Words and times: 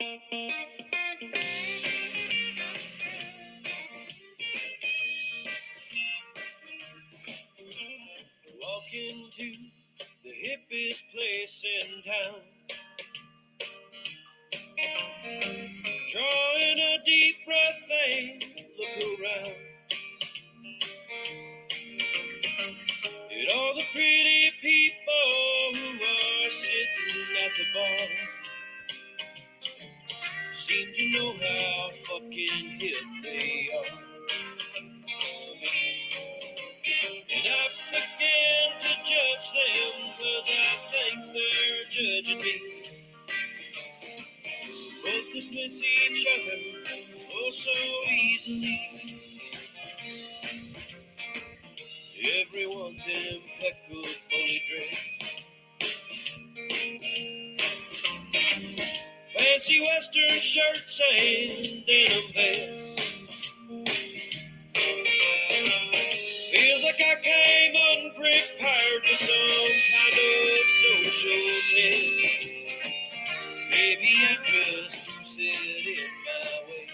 Walk 0.00 0.10
into 8.94 9.56
the 10.22 10.30
hippest 10.30 11.02
place 11.12 11.64
in 11.64 12.02
town. 12.04 12.42
Drawing 16.12 16.78
a 16.78 16.98
deep 17.04 17.36
breath 17.44 17.90
and 18.06 18.44
look 18.78 19.20
around. 19.20 19.56
At 23.16 23.52
all 23.52 23.74
the 23.74 23.84
pretty 23.92 24.50
people 24.62 25.74
who 25.74 25.88
are 26.04 26.50
sitting 26.50 27.36
at 27.44 27.52
the 27.58 27.66
bar. 27.74 28.27
Seem 30.68 30.88
to 30.94 31.12
know 31.12 31.32
how 31.32 31.90
fucking 31.92 32.70
hip 32.80 32.94
they 33.22 33.70
are. 33.78 33.98
And 37.16 37.46
I 37.46 37.68
began 37.92 38.80
to 38.80 38.88
judge 39.04 39.52
them 39.54 40.10
cause 40.18 40.48
I 40.50 40.76
think 40.92 41.34
they're 41.34 41.84
judging 41.90 42.38
me. 42.38 42.82
Both 45.04 45.34
dismiss 45.34 45.82
each 45.84 46.26
other 46.34 46.94
oh 47.34 47.50
so 47.52 47.72
easily. 48.10 49.22
Everyone's 52.48 53.06
impeccably 53.06 54.62
dressed. 54.70 55.37
Fancy 59.48 59.80
western 59.80 60.30
shirts 60.40 61.00
and 61.00 61.86
denim 61.86 62.32
vests. 62.34 63.14
Feels 66.52 66.84
like 66.84 67.00
I 67.00 67.16
came 67.22 67.74
unprepared 67.76 69.04
for 69.04 69.16
some 69.16 69.74
kind 69.92 70.18
of 70.28 70.68
social 70.82 71.60
test. 71.74 72.48
Maybe 73.70 74.10
I'm 74.30 74.44
just 74.44 75.06
too 75.06 75.24
set 75.24 75.86
in 75.86 76.10
my 76.26 76.50
way. 76.68 76.88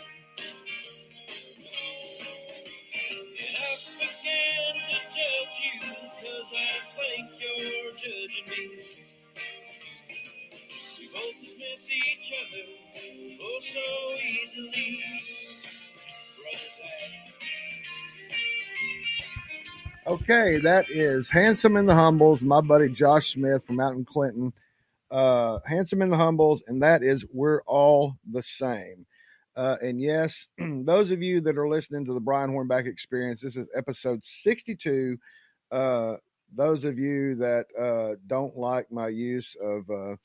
And 3.23 3.57
I 3.59 3.77
began 4.01 4.75
to 4.87 4.99
judge 5.17 5.59
you 5.65 5.81
because 6.17 6.53
I 6.57 6.75
think 6.97 7.31
you're 7.41 7.93
judging 7.93 8.47
me. 8.79 8.84
Dismiss 11.55 11.91
each 11.91 12.33
other 12.33 13.39
oh 13.41 13.59
so 13.61 13.81
easily. 14.43 15.01
Okay, 20.07 20.59
that 20.61 20.91
is 20.91 21.31
Handsome 21.31 21.77
and 21.77 21.89
the 21.89 21.95
Humbles, 21.95 22.43
my 22.43 22.61
buddy 22.61 22.89
Josh 22.89 23.33
Smith 23.33 23.65
from 23.67 23.81
out 23.81 23.95
in 23.95 24.05
Clinton. 24.05 24.53
Uh, 25.11 25.61
Handsome 25.65 26.03
and 26.03 26.13
the 26.13 26.17
Humbles, 26.17 26.63
and 26.67 26.83
that 26.83 27.03
is 27.03 27.25
We're 27.33 27.63
All 27.63 28.17
the 28.31 28.43
Same. 28.43 29.07
Uh, 29.57 29.77
and 29.81 30.01
yes, 30.01 30.47
those 30.59 31.11
of 31.11 31.23
you 31.23 31.41
that 31.43 31.57
are 31.57 31.69
listening 31.69 32.05
to 32.07 32.15
the 32.15 32.21
Brian 32.21 32.51
Hornback 32.51 32.87
Experience, 32.87 33.41
this 33.41 33.57
is 33.57 33.69
episode 33.77 34.25
62. 34.25 35.17
Uh, 35.71 36.15
those 36.55 36.85
of 36.85 36.99
you 36.99 37.37
that 37.37 37.67
uh, 37.81 38.17
don't 38.27 38.57
like 38.57 38.91
my 38.91 39.09
use 39.09 39.57
of 39.61 39.89
uh, 39.91 40.17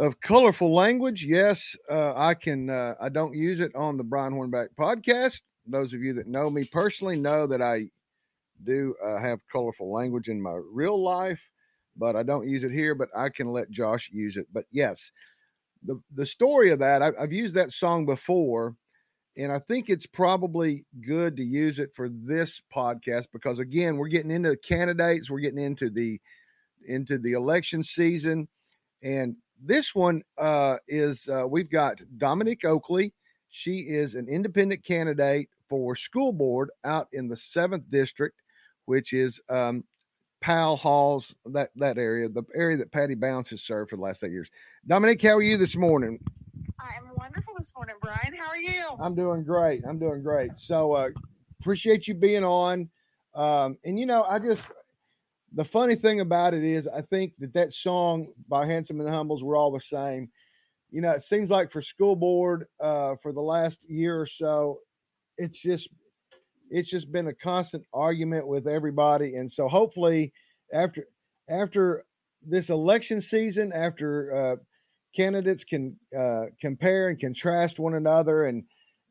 of 0.00 0.18
colorful 0.20 0.74
language, 0.74 1.22
yes, 1.22 1.76
uh, 1.90 2.14
I 2.16 2.32
can. 2.34 2.70
Uh, 2.70 2.94
I 3.00 3.10
don't 3.10 3.34
use 3.34 3.60
it 3.60 3.74
on 3.76 3.98
the 3.98 4.02
Brian 4.02 4.32
Hornback 4.32 4.68
podcast. 4.78 5.42
Those 5.66 5.92
of 5.92 6.00
you 6.00 6.14
that 6.14 6.26
know 6.26 6.48
me 6.48 6.64
personally 6.72 7.16
know 7.16 7.46
that 7.46 7.60
I 7.60 7.90
do 8.64 8.94
uh, 9.04 9.20
have 9.20 9.40
colorful 9.52 9.92
language 9.92 10.28
in 10.28 10.40
my 10.40 10.58
real 10.72 11.00
life, 11.00 11.40
but 11.96 12.16
I 12.16 12.22
don't 12.22 12.48
use 12.48 12.64
it 12.64 12.72
here. 12.72 12.94
But 12.94 13.10
I 13.14 13.28
can 13.28 13.52
let 13.52 13.70
Josh 13.70 14.08
use 14.10 14.38
it. 14.38 14.46
But 14.54 14.64
yes, 14.72 15.12
the 15.84 16.00
the 16.14 16.26
story 16.26 16.70
of 16.70 16.78
that 16.78 17.02
I, 17.02 17.12
I've 17.20 17.32
used 17.32 17.54
that 17.56 17.70
song 17.70 18.06
before, 18.06 18.74
and 19.36 19.52
I 19.52 19.58
think 19.58 19.90
it's 19.90 20.06
probably 20.06 20.86
good 21.06 21.36
to 21.36 21.44
use 21.44 21.78
it 21.78 21.90
for 21.94 22.08
this 22.08 22.62
podcast 22.74 23.26
because 23.34 23.58
again, 23.58 23.98
we're 23.98 24.08
getting 24.08 24.30
into 24.30 24.48
the 24.48 24.56
candidates, 24.56 25.28
we're 25.28 25.40
getting 25.40 25.62
into 25.62 25.90
the 25.90 26.18
into 26.88 27.18
the 27.18 27.32
election 27.32 27.84
season, 27.84 28.48
and 29.02 29.36
this 29.62 29.94
one 29.94 30.22
uh, 30.38 30.76
is 30.88 31.28
uh, 31.28 31.46
we've 31.48 31.70
got 31.70 32.00
Dominique 32.18 32.64
Oakley. 32.64 33.12
She 33.48 33.78
is 33.78 34.14
an 34.14 34.28
independent 34.28 34.84
candidate 34.84 35.48
for 35.68 35.94
school 35.96 36.32
board 36.32 36.70
out 36.84 37.08
in 37.12 37.28
the 37.28 37.36
seventh 37.36 37.84
district 37.90 38.40
which 38.90 39.12
is 39.12 39.40
um, 39.48 39.84
Powell 40.40 40.76
Halls, 40.76 41.32
that 41.46 41.70
that 41.76 41.96
area, 41.96 42.28
the 42.28 42.42
area 42.56 42.76
that 42.78 42.90
Patty 42.90 43.14
Bounds 43.14 43.50
has 43.50 43.62
served 43.62 43.90
for 43.90 43.96
the 43.96 44.02
last 44.02 44.24
eight 44.24 44.32
years. 44.32 44.50
Dominique, 44.84 45.22
how 45.22 45.36
are 45.36 45.42
you 45.42 45.56
this 45.56 45.76
morning? 45.76 46.18
I'm 46.80 47.14
wonderful 47.16 47.54
this 47.56 47.70
morning, 47.76 47.94
Brian. 48.02 48.34
How 48.36 48.48
are 48.48 48.56
you? 48.56 48.84
I'm 49.00 49.14
doing 49.14 49.44
great. 49.44 49.84
I'm 49.88 50.00
doing 50.00 50.24
great. 50.24 50.56
So 50.56 50.92
uh, 50.94 51.10
appreciate 51.60 52.08
you 52.08 52.14
being 52.14 52.42
on. 52.42 52.88
Um, 53.36 53.78
and 53.84 53.96
you 53.96 54.06
know, 54.06 54.24
I 54.24 54.40
just 54.40 54.62
the 55.52 55.64
funny 55.64 55.96
thing 55.96 56.20
about 56.20 56.54
it 56.54 56.64
is, 56.64 56.86
I 56.88 57.00
think 57.02 57.32
that 57.38 57.52
that 57.54 57.72
song 57.72 58.28
by 58.48 58.66
Handsome 58.66 58.98
and 59.00 59.08
the 59.08 59.12
Humbles, 59.12 59.42
"We're 59.42 59.56
All 59.56 59.70
the 59.70 59.80
Same." 59.80 60.30
You 60.90 61.00
know, 61.00 61.10
it 61.10 61.22
seems 61.22 61.50
like 61.50 61.70
for 61.70 61.82
school 61.82 62.16
board 62.16 62.66
uh, 62.80 63.14
for 63.22 63.32
the 63.32 63.40
last 63.40 63.88
year 63.88 64.20
or 64.20 64.26
so, 64.26 64.80
it's 65.38 65.60
just 65.60 65.88
it's 66.70 66.88
just 66.88 67.10
been 67.10 67.28
a 67.28 67.34
constant 67.34 67.84
argument 67.92 68.46
with 68.46 68.68
everybody 68.68 69.34
and 69.34 69.50
so 69.50 69.66
hopefully 69.66 70.32
after 70.72 71.06
after 71.48 72.04
this 72.46 72.70
election 72.70 73.20
season 73.20 73.72
after 73.74 74.36
uh, 74.36 74.56
candidates 75.14 75.64
can 75.64 75.96
uh, 76.16 76.44
compare 76.60 77.08
and 77.08 77.18
contrast 77.18 77.78
one 77.78 77.94
another 77.94 78.44
and 78.44 78.62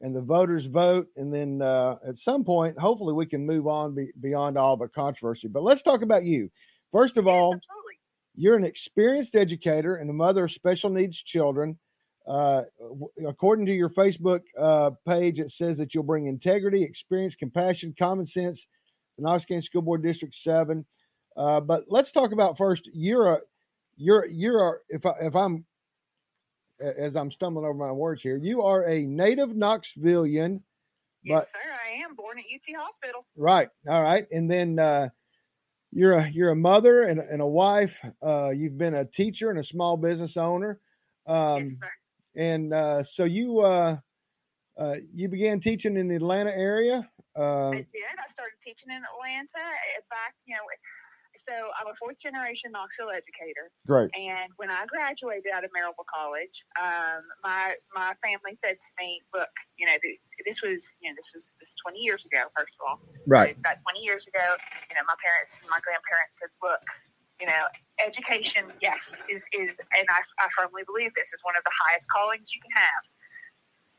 and 0.01 0.15
the 0.15 0.21
voters 0.21 0.65
vote 0.65 1.07
and 1.17 1.33
then 1.33 1.61
uh, 1.61 1.95
at 2.07 2.17
some 2.17 2.43
point 2.43 2.77
hopefully 2.79 3.13
we 3.13 3.25
can 3.25 3.45
move 3.45 3.67
on 3.67 3.93
be, 3.93 4.11
beyond 4.21 4.57
all 4.57 4.77
the 4.77 4.87
controversy 4.87 5.47
but 5.47 5.63
let's 5.63 5.81
talk 5.81 6.01
about 6.01 6.23
you 6.23 6.49
first 6.91 7.17
of 7.17 7.27
all 7.27 7.53
Absolutely. 7.53 7.93
you're 8.35 8.55
an 8.55 8.63
experienced 8.63 9.35
educator 9.35 9.95
and 9.95 10.09
a 10.09 10.13
mother 10.13 10.45
of 10.45 10.51
special 10.51 10.89
needs 10.89 11.21
children. 11.21 11.77
Uh, 12.27 12.61
according 13.27 13.65
to 13.65 13.73
your 13.73 13.89
Facebook 13.89 14.41
uh, 14.59 14.91
page, 15.07 15.39
it 15.39 15.49
says 15.49 15.77
that 15.77 15.95
you'll 15.95 16.03
bring 16.03 16.27
integrity, 16.27 16.83
experience, 16.83 17.35
compassion, 17.35 17.93
common 17.97 18.23
sense, 18.23 18.67
the 19.17 19.23
Knox 19.23 19.45
County 19.45 19.61
School 19.61 19.81
Board 19.81 20.03
District 20.03 20.35
Seven. 20.35 20.85
Uh, 21.35 21.59
but 21.59 21.85
let's 21.87 22.11
talk 22.11 22.31
about 22.31 22.55
first. 22.55 22.87
You're 22.93 23.33
a, 23.33 23.39
you're 23.97 24.27
you're 24.27 24.63
a, 24.63 24.73
if 24.89 25.05
I, 25.07 25.13
if 25.21 25.35
I'm 25.35 25.65
as 26.79 27.15
I'm 27.15 27.31
stumbling 27.31 27.65
over 27.65 27.73
my 27.77 27.91
words 27.91 28.21
here, 28.21 28.37
you 28.37 28.61
are 28.63 28.83
a 28.85 29.03
native 29.05 29.49
Knoxvilleian. 29.49 30.61
Yes, 31.23 31.39
But- 31.41 31.49
sir. 31.51 31.57
I 31.85 32.03
am 32.03 32.15
born 32.15 32.37
at 32.39 32.45
UT 32.45 32.75
Hospital. 32.77 33.25
Right. 33.35 33.69
All 33.87 34.01
right. 34.01 34.25
And 34.31 34.49
then 34.49 34.79
uh, 34.79 35.09
you're 35.91 36.13
a 36.13 36.29
you're 36.29 36.51
a 36.51 36.55
mother 36.55 37.03
and, 37.03 37.19
a- 37.19 37.29
and 37.31 37.41
a 37.41 37.47
wife. 37.47 37.95
Uh, 38.23 38.49
you've 38.51 38.77
been 38.77 38.95
a 38.95 39.05
teacher 39.05 39.49
and 39.49 39.59
a 39.59 39.63
small 39.63 39.97
business 39.97 40.37
owner. 40.37 40.79
Um, 41.27 41.65
yes, 41.65 41.73
sir. 41.79 41.91
and 42.35 42.73
uh, 42.73 43.03
so 43.03 43.25
you 43.25 43.59
uh, 43.59 43.97
uh, 44.77 44.95
you 45.13 45.27
began 45.27 45.59
teaching 45.59 45.97
in 45.97 46.07
the 46.07 46.15
Atlanta 46.15 46.51
area. 46.51 47.07
Uh, 47.37 47.69
I 47.69 47.75
did. 47.75 47.85
I 48.17 48.27
started 48.27 48.55
teaching 48.63 48.89
in 48.89 48.97
Atlanta 49.03 49.59
back, 50.09 50.35
you 50.45 50.55
know. 50.55 50.61
So 51.39 51.55
I'm 51.79 51.87
a 51.87 51.95
fourth 51.95 52.19
generation 52.19 52.75
Knoxville 52.75 53.15
educator, 53.15 53.71
great. 53.87 54.11
and 54.11 54.51
when 54.59 54.67
I 54.67 54.83
graduated 54.91 55.47
out 55.55 55.63
of 55.63 55.71
Maryville 55.71 56.03
College, 56.11 56.55
um, 56.75 57.23
my 57.43 57.79
my 57.95 58.11
family 58.19 58.59
said 58.59 58.75
to 58.75 58.89
me, 58.99 59.23
"Look, 59.33 59.51
you 59.79 59.87
know, 59.87 59.95
this 60.43 60.59
was 60.61 60.83
you 60.99 61.07
know 61.07 61.15
this 61.15 61.31
was 61.31 61.55
this 61.63 61.71
was 61.71 61.95
20 61.95 61.99
years 62.03 62.27
ago. 62.27 62.51
First 62.51 62.75
of 62.75 62.83
all, 62.83 62.99
Right. 63.29 63.55
About 63.55 63.77
20 63.85 64.01
years 64.01 64.25
ago, 64.25 64.57
you 64.89 64.95
know, 64.97 65.05
my 65.05 65.13
parents, 65.21 65.61
my 65.69 65.77
grandparents 65.85 66.41
said, 66.41 66.49
look, 66.65 66.81
you 67.39 67.45
know, 67.45 67.63
education, 68.01 68.65
yes, 68.81 69.15
is, 69.29 69.45
is 69.53 69.77
and 69.77 70.05
I, 70.09 70.19
I 70.41 70.49
firmly 70.57 70.81
believe 70.89 71.13
this, 71.13 71.29
is 71.29 71.39
one 71.45 71.53
of 71.55 71.63
the 71.63 71.71
highest 71.87 72.09
callings 72.09 72.49
you 72.49 72.59
can 72.59 72.73
have. 72.73 73.03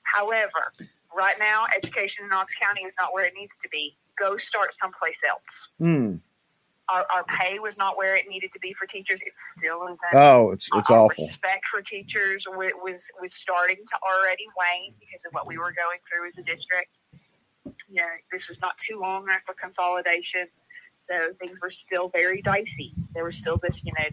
However, 0.02 0.75
right 1.14 1.38
now, 1.38 1.66
education 1.76 2.25
in 2.25 2.31
Knox 2.31 2.54
County 2.58 2.82
is 2.82 2.92
not 2.98 3.14
where 3.14 3.25
it 3.25 3.34
needs 3.38 3.54
to 3.62 3.69
be. 3.70 3.96
Go 4.19 4.37
start 4.37 4.75
someplace 4.75 5.22
else. 5.22 5.54
Hmm. 5.78 6.19
Our, 6.92 7.06
our 7.14 7.25
pay 7.25 7.58
was 7.58 7.78
not 7.78 7.96
where 7.96 8.16
it 8.16 8.26
needed 8.28 8.52
to 8.52 8.58
be 8.58 8.75
for 8.75 8.87
teachers. 8.87 9.20
It 9.25 9.32
still 9.58 9.84
isn't. 9.84 9.98
Oh, 10.14 10.50
it's 10.50 10.69
it's 10.75 10.90
our 10.90 11.06
awful. 11.06 11.25
respect 11.25 11.64
for 11.70 11.82
teachers 11.82 12.46
wa- 12.48 12.76
was 12.82 13.04
was 13.20 13.34
starting 13.34 13.76
to 13.76 13.96
already 14.02 14.46
wane 14.58 14.94
because 14.98 15.25
of 15.25 15.32
what 15.32 15.46
we 15.46 15.58
were 15.58 15.72
going 15.72 15.98
through 16.08 16.26
as 16.28 16.37
a 16.38 16.42
district. 16.42 16.98
You 17.88 18.02
know, 18.02 18.08
this 18.32 18.48
was 18.48 18.60
not 18.60 18.76
too 18.78 18.98
long 18.98 19.26
after 19.31 19.52
consolidation, 19.52 20.48
so 21.02 21.14
things 21.38 21.58
were 21.60 21.70
still 21.70 22.08
very 22.08 22.42
dicey. 22.42 22.94
There 23.14 23.25
was 23.25 23.37
still 23.37 23.58
this, 23.62 23.82
you 23.84 23.92
know, 23.98 24.08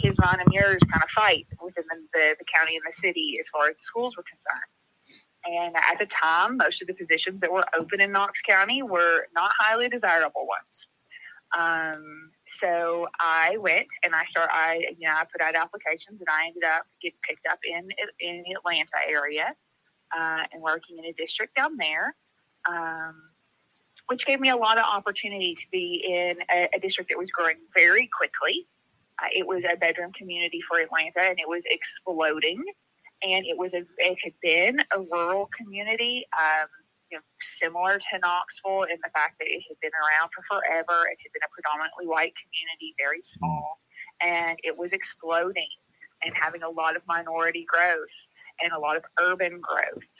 his 0.00 0.18
mine 0.18 0.38
and 0.44 0.52
yours 0.52 0.80
kind 0.90 1.02
of 1.02 1.10
fight 1.10 1.46
within 1.62 1.84
the, 1.88 1.96
the, 2.12 2.36
the 2.38 2.44
county 2.44 2.76
and 2.76 2.84
the 2.86 2.92
city 2.92 3.36
as 3.40 3.48
far 3.48 3.68
as 3.68 3.76
the 3.76 3.82
schools 3.84 4.16
were 4.16 4.24
concerned. 4.24 4.70
And 5.44 5.76
at 5.76 5.98
the 5.98 6.06
time, 6.06 6.56
most 6.56 6.82
of 6.82 6.88
the 6.88 6.94
positions 6.94 7.40
that 7.40 7.52
were 7.52 7.64
open 7.78 8.00
in 8.00 8.10
Knox 8.10 8.40
County 8.42 8.82
were 8.82 9.26
not 9.34 9.50
highly 9.56 9.88
desirable 9.88 10.46
ones. 10.46 10.86
Um, 11.56 12.30
so 12.58 13.06
I 13.20 13.56
went 13.58 13.86
and 14.02 14.14
I 14.14 14.24
start. 14.30 14.50
I 14.52 14.86
you 14.98 15.06
know 15.06 15.14
I 15.14 15.24
put 15.30 15.40
out 15.40 15.54
applications 15.54 16.20
and 16.20 16.28
I 16.28 16.48
ended 16.48 16.64
up 16.64 16.86
getting 17.02 17.18
picked 17.28 17.46
up 17.46 17.58
in 17.64 17.88
in 18.20 18.42
the 18.46 18.54
Atlanta 18.54 18.98
area 19.08 19.54
uh, 20.16 20.42
and 20.52 20.62
working 20.62 20.98
in 20.98 21.04
a 21.04 21.12
district 21.12 21.54
down 21.56 21.76
there, 21.76 22.14
um, 22.68 23.14
which 24.08 24.26
gave 24.26 24.40
me 24.40 24.50
a 24.50 24.56
lot 24.56 24.78
of 24.78 24.84
opportunity 24.84 25.54
to 25.54 25.66
be 25.70 26.02
in 26.06 26.36
a, 26.50 26.68
a 26.74 26.80
district 26.80 27.10
that 27.10 27.18
was 27.18 27.30
growing 27.30 27.56
very 27.74 28.08
quickly. 28.16 28.66
Uh, 29.22 29.28
it 29.34 29.46
was 29.46 29.64
a 29.64 29.76
bedroom 29.76 30.12
community 30.12 30.60
for 30.68 30.78
Atlanta 30.78 31.20
and 31.20 31.38
it 31.38 31.48
was 31.48 31.62
exploding, 31.66 32.62
and 33.22 33.46
it 33.46 33.56
was 33.56 33.72
a 33.74 33.82
it 33.98 34.18
had 34.22 34.34
been 34.42 34.80
a 34.94 35.00
rural 35.12 35.48
community. 35.56 36.26
Um, 36.36 36.68
you 37.10 37.18
know, 37.18 37.24
similar 37.40 37.98
to 37.98 38.18
Knoxville 38.18 38.90
in 38.90 38.98
the 39.02 39.10
fact 39.14 39.38
that 39.38 39.46
it 39.46 39.62
had 39.68 39.78
been 39.80 39.94
around 39.94 40.30
for 40.34 40.42
forever. 40.50 41.06
It 41.06 41.18
had 41.22 41.32
been 41.32 41.46
a 41.46 41.52
predominantly 41.54 42.06
white 42.06 42.34
community, 42.34 42.94
very 42.98 43.22
small, 43.22 43.78
and 44.20 44.58
it 44.62 44.76
was 44.76 44.92
exploding 44.92 45.70
and 46.22 46.34
having 46.34 46.62
a 46.62 46.70
lot 46.70 46.96
of 46.96 47.02
minority 47.06 47.66
growth 47.68 48.16
and 48.62 48.72
a 48.72 48.78
lot 48.78 48.96
of 48.96 49.04
urban 49.20 49.60
growth. 49.60 50.10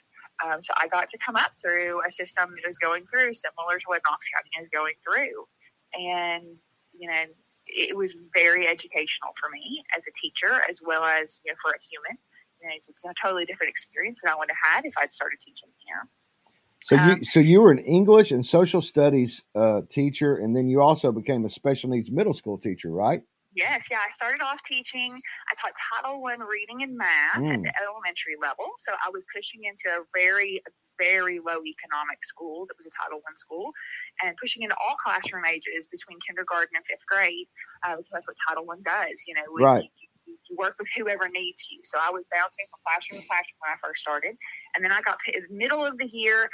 Um, 0.45 0.61
so 0.61 0.73
I 0.77 0.87
got 0.89 1.09
to 1.11 1.19
come 1.25 1.37
up 1.37 1.57
through 1.63 2.05
a 2.07 2.11
system 2.13 2.53
that 2.53 2.69
is 2.69 2.77
going 2.77 3.09
through 3.09 3.33
similar 3.33 3.81
to 3.81 3.87
what 3.89 4.03
Knox 4.05 4.29
County 4.29 4.53
is 4.61 4.69
going 4.69 4.95
through. 5.01 5.49
And, 5.97 6.61
you 6.93 7.09
know, 7.09 7.25
it 7.67 7.97
was 7.97 8.15
very 8.35 8.69
educational 8.69 9.33
for 9.41 9.49
me 9.49 9.83
as 9.97 10.05
a 10.05 10.13
teacher 10.21 10.61
as 10.69 10.79
well 10.85 11.05
as, 11.05 11.41
you 11.45 11.51
know, 11.51 11.59
for 11.59 11.73
a 11.73 11.81
human. 11.81 12.21
You 12.61 12.69
know, 12.69 12.75
it's 12.77 13.05
a 13.05 13.17
totally 13.21 13.45
different 13.45 13.71
experience 13.71 14.21
than 14.23 14.33
I 14.33 14.37
would 14.37 14.53
have 14.53 14.61
had 14.61 14.85
if 14.85 14.95
I'd 15.01 15.13
started 15.13 15.41
teaching 15.41 15.73
here. 15.85 16.05
So 16.87 16.95
Um, 16.95 17.19
you 17.19 17.25
so 17.25 17.41
you 17.41 17.61
were 17.63 17.73
an 17.73 17.81
English 17.81 18.31
and 18.31 18.47
social 18.47 18.81
studies 18.81 19.43
uh, 19.57 19.83
teacher, 19.91 20.37
and 20.37 20.57
then 20.57 20.69
you 20.69 20.81
also 20.81 21.11
became 21.11 21.45
a 21.45 21.49
special 21.51 21.91
needs 21.91 22.13
middle 22.13 22.33
school 22.33 22.59
teacher, 22.59 22.91
right? 22.91 23.23
Yes, 23.57 23.89
yeah. 23.91 23.99
I 24.07 24.11
started 24.11 24.41
off 24.41 24.61
teaching. 24.63 25.19
I 25.51 25.53
taught 25.59 25.73
Title 25.91 26.23
One 26.23 26.39
reading 26.41 26.85
and 26.85 26.95
math 26.97 27.43
at 27.43 27.43
Mm. 27.43 27.63
the 27.65 27.73
elementary 27.83 28.37
level. 28.41 28.71
So 28.79 28.93
I 29.05 29.11
was 29.11 29.25
pushing 29.35 29.65
into 29.65 29.89
a 29.99 30.05
very, 30.15 30.63
very 30.99 31.41
low 31.41 31.59
economic 31.65 32.23
school 32.23 32.67
that 32.71 32.77
was 32.79 32.87
a 32.87 32.95
Title 33.03 33.19
One 33.19 33.35
school, 33.35 33.73
and 34.23 34.37
pushing 34.37 34.63
into 34.63 34.77
all 34.77 34.95
classroom 35.03 35.45
ages 35.45 35.89
between 35.91 36.19
kindergarten 36.21 36.77
and 36.77 36.85
fifth 36.87 37.07
grade, 37.11 37.49
uh, 37.83 37.97
because 37.97 38.13
that's 38.13 38.27
what 38.29 38.37
Title 38.47 38.65
One 38.65 38.83
does. 38.87 39.17
You 39.27 39.35
know, 39.35 39.43
we- 39.53 39.65
Right. 39.65 39.91
You, 39.99 40.06
you, 40.27 40.37
work 40.59 40.77
with 40.79 40.89
whoever 40.97 41.29
needs 41.29 41.67
you. 41.71 41.81
So 41.85 41.99
I 41.99 42.11
was 42.11 42.25
bouncing 42.31 42.67
from 42.71 42.81
classroom 42.85 43.23
to 43.23 43.27
classroom 43.27 43.59
when 43.63 43.73
I 43.73 43.79
first 43.83 44.03
started, 44.03 44.35
and 44.75 44.85
then 44.85 44.93
I 44.93 45.01
got 45.03 45.19
to 45.25 45.31
the 45.33 45.55
middle 45.55 45.85
of 45.85 45.97
the 45.99 46.07
year, 46.07 46.51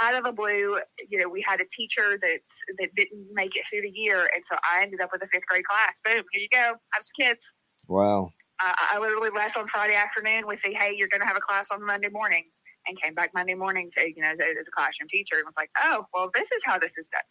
out 0.00 0.14
of 0.14 0.24
the 0.24 0.32
blue. 0.32 0.78
You 1.08 1.18
know, 1.20 1.28
we 1.28 1.42
had 1.42 1.60
a 1.60 1.68
teacher 1.70 2.18
that 2.20 2.42
that 2.78 2.90
didn't 2.94 3.26
make 3.32 3.56
it 3.56 3.64
through 3.70 3.82
the 3.82 3.94
year, 3.94 4.28
and 4.34 4.42
so 4.44 4.56
I 4.60 4.82
ended 4.82 5.00
up 5.00 5.10
with 5.12 5.22
a 5.22 5.28
fifth 5.30 5.46
grade 5.46 5.64
class. 5.64 6.00
Boom, 6.04 6.24
here 6.32 6.42
you 6.42 6.52
go. 6.52 6.76
Have 6.92 7.02
some 7.02 7.16
kids. 7.16 7.42
Wow. 7.88 8.30
I, 8.60 8.94
I 8.94 8.98
literally 8.98 9.30
left 9.30 9.56
on 9.56 9.66
Friday 9.68 9.94
afternoon 9.94 10.46
with 10.46 10.62
the 10.62 10.74
hey, 10.74 10.94
you're 10.94 11.08
going 11.08 11.20
to 11.20 11.26
have 11.26 11.36
a 11.36 11.44
class 11.44 11.68
on 11.72 11.84
Monday 11.84 12.08
morning, 12.08 12.44
and 12.86 13.00
came 13.00 13.14
back 13.14 13.30
Monday 13.34 13.54
morning 13.54 13.90
to 13.98 14.00
you 14.02 14.22
know 14.22 14.30
as 14.30 14.38
a 14.38 14.74
classroom 14.74 15.08
teacher, 15.10 15.36
and 15.36 15.46
was 15.46 15.54
like, 15.56 15.70
oh, 15.82 16.04
well, 16.14 16.30
this 16.34 16.50
is 16.52 16.62
how 16.64 16.78
this 16.78 16.94
is 16.98 17.08
done. 17.08 17.26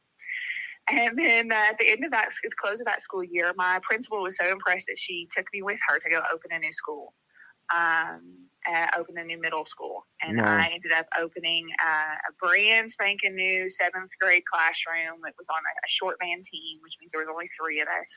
And 0.89 1.18
then 1.18 1.51
uh, 1.51 1.69
at 1.69 1.78
the 1.80 1.89
end 1.89 2.04
of 2.04 2.12
that, 2.12 2.28
at 2.28 2.33
the 2.44 2.50
close 2.60 2.80
of 2.80 2.86
that 2.86 3.01
school 3.01 3.24
year, 3.24 3.54
my 3.56 3.80
principal 3.83 4.22
was 4.22 4.36
so 4.36 4.50
impressed 4.51 4.88
that 4.88 4.98
she 4.98 5.28
took 5.36 5.45
me 5.54 5.62
with 5.62 5.80
her 5.88 6.00
to 6.00 6.10
go 6.10 6.22
open 6.33 6.51
a 6.51 6.60
new 6.60 6.72
school, 6.72 7.13
um, 7.74 8.50
uh, 8.68 8.88
open 8.98 9.18
a 9.18 9.24
new 9.24 9.39
middle 9.39 9.66
school, 9.66 10.06
and 10.22 10.38
Wow. 10.38 10.45
I 10.45 10.69
ended 10.74 10.92
up 10.92 11.07
opening 11.19 11.68
uh, 11.81 12.16
a 12.30 12.31
brand 12.39 12.92
spanking 12.92 13.36
new 13.36 13.69
seventh 13.69 14.12
grade 14.19 14.44
classroom 14.51 15.22
that 15.24 15.33
was 15.38 15.48
on 15.50 15.62
a, 15.62 15.74
a 15.86 15.89
short 15.89 16.18
man 16.19 16.42
team, 16.44 16.80
which 16.81 16.94
means 17.00 17.12
there 17.13 17.22
was 17.22 17.30
only 17.31 17.50
three 17.60 17.80
of 17.80 17.88
us 17.88 18.12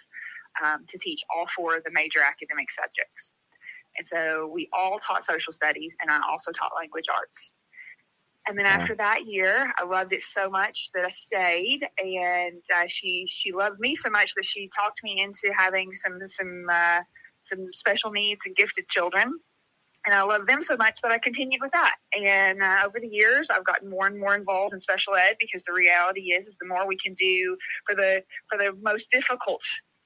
um, 0.65 0.85
to 0.89 0.99
teach 0.99 1.21
all 1.35 1.47
four 1.55 1.77
of 1.77 1.85
the 1.85 1.91
major 1.93 2.21
academic 2.21 2.73
subjects. 2.73 3.33
And 3.97 4.07
so 4.07 4.51
we 4.53 4.69
all 4.73 4.99
taught 4.99 5.25
social 5.25 5.53
studies, 5.53 5.95
and 6.01 6.11
I 6.11 6.21
also 6.29 6.51
taught 6.51 6.73
language 6.77 7.07
arts. 7.13 7.55
And 8.46 8.58
then 8.58 8.67
Wow. 8.67 8.76
after 8.81 8.94
that 8.96 9.26
year, 9.26 9.73
I 9.79 9.85
loved 9.85 10.12
it 10.12 10.23
so 10.23 10.50
much 10.50 10.91
that 10.94 11.05
I 11.05 11.08
stayed, 11.11 11.81
and 11.99 12.62
uh, 12.75 12.85
she 12.88 13.26
she 13.29 13.52
loved 13.52 13.81
me 13.81 13.94
so 13.96 14.11
much 14.11 14.32
that 14.37 14.44
she 14.44 14.69
talked 14.76 15.02
me 15.02 15.20
into 15.23 15.55
having 15.56 15.94
some 15.94 16.19
some 16.26 16.67
uh, 16.70 17.00
some 17.44 17.69
special 17.73 18.11
needs 18.11 18.43
and 18.46 18.56
gifted 18.56 18.88
children. 18.88 19.41
And 20.06 20.14
I 20.14 20.23
love 20.23 20.46
them 20.46 20.62
so 20.62 20.76
much 20.76 21.00
that 21.02 21.12
I 21.12 21.19
continued 21.19 21.61
with 21.62 21.73
that. 21.73 21.96
And 22.12 22.62
uh, 22.62 22.82
over 22.87 23.00
the 23.00 23.08
years, 23.08 23.50
I've 23.50 23.64
gotten 23.64 23.91
more 23.91 24.06
and 24.06 24.20
more 24.20 24.35
involved 24.35 24.75
in 24.75 24.81
special 24.81 25.14
ed 25.14 25.37
because 25.41 25.62
the 25.67 25.73
reality 25.73 26.32
is, 26.32 26.46
is 26.46 26.56
the 26.61 26.69
more 26.69 26.87
we 26.87 26.99
can 26.99 27.14
do 27.14 27.56
for 27.87 27.94
the 27.94 28.23
for 28.50 28.58
the 28.58 28.73
most 28.82 29.11
difficult 29.11 29.62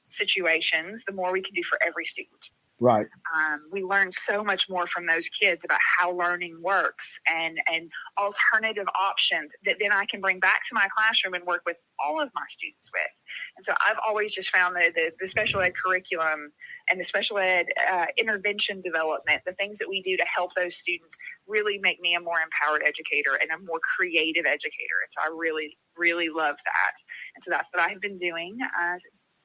situations, 0.08 1.02
the 1.06 1.14
more 1.14 1.32
we 1.32 1.42
can 1.42 1.54
do 1.54 1.62
for 1.68 1.78
every 1.86 2.06
student 2.06 2.50
Right. 2.80 3.06
um, 3.34 3.62
we 3.72 3.82
learn 3.82 4.10
so 4.12 4.44
much 4.44 4.66
more 4.68 4.86
from 4.86 5.06
those 5.06 5.28
kids 5.28 5.64
about 5.64 5.80
how 5.98 6.12
learning 6.12 6.60
works 6.62 7.06
and 7.26 7.58
and 7.66 7.90
alternative 8.16 8.86
options 8.94 9.50
that 9.64 9.76
then 9.80 9.92
I 9.92 10.06
can 10.06 10.20
bring 10.20 10.38
back 10.38 10.64
to 10.68 10.74
my 10.74 10.88
classroom 10.96 11.34
and 11.34 11.44
work 11.44 11.62
with 11.66 11.76
all 11.98 12.20
of 12.22 12.30
my 12.34 12.44
students 12.48 12.88
with. 12.92 13.12
And 13.56 13.64
so 13.64 13.74
I've 13.84 13.98
always 14.06 14.32
just 14.32 14.50
found 14.50 14.76
that 14.76 14.94
the, 14.94 15.10
the 15.20 15.26
special 15.26 15.60
ed 15.60 15.72
curriculum 15.74 16.52
and 16.88 17.00
the 17.00 17.04
special 17.04 17.38
ed 17.38 17.66
uh, 17.90 18.06
intervention 18.16 18.80
development, 18.80 19.42
the 19.44 19.54
things 19.54 19.78
that 19.78 19.88
we 19.88 20.00
do 20.02 20.16
to 20.16 20.24
help 20.24 20.54
those 20.54 20.76
students, 20.76 21.14
really 21.46 21.78
make 21.78 22.00
me 22.00 22.14
a 22.14 22.20
more 22.20 22.38
empowered 22.38 22.82
educator 22.86 23.34
and 23.40 23.50
a 23.50 23.58
more 23.66 23.80
creative 23.96 24.46
educator. 24.46 24.98
And 25.02 25.10
so 25.10 25.20
I 25.22 25.36
really 25.36 25.76
really 25.96 26.28
love 26.28 26.56
that. 26.64 26.94
And 27.34 27.42
so 27.42 27.50
that's 27.50 27.66
what 27.72 27.82
I 27.82 27.90
have 27.90 28.00
been 28.00 28.16
doing. 28.16 28.56
Uh, 28.62 28.96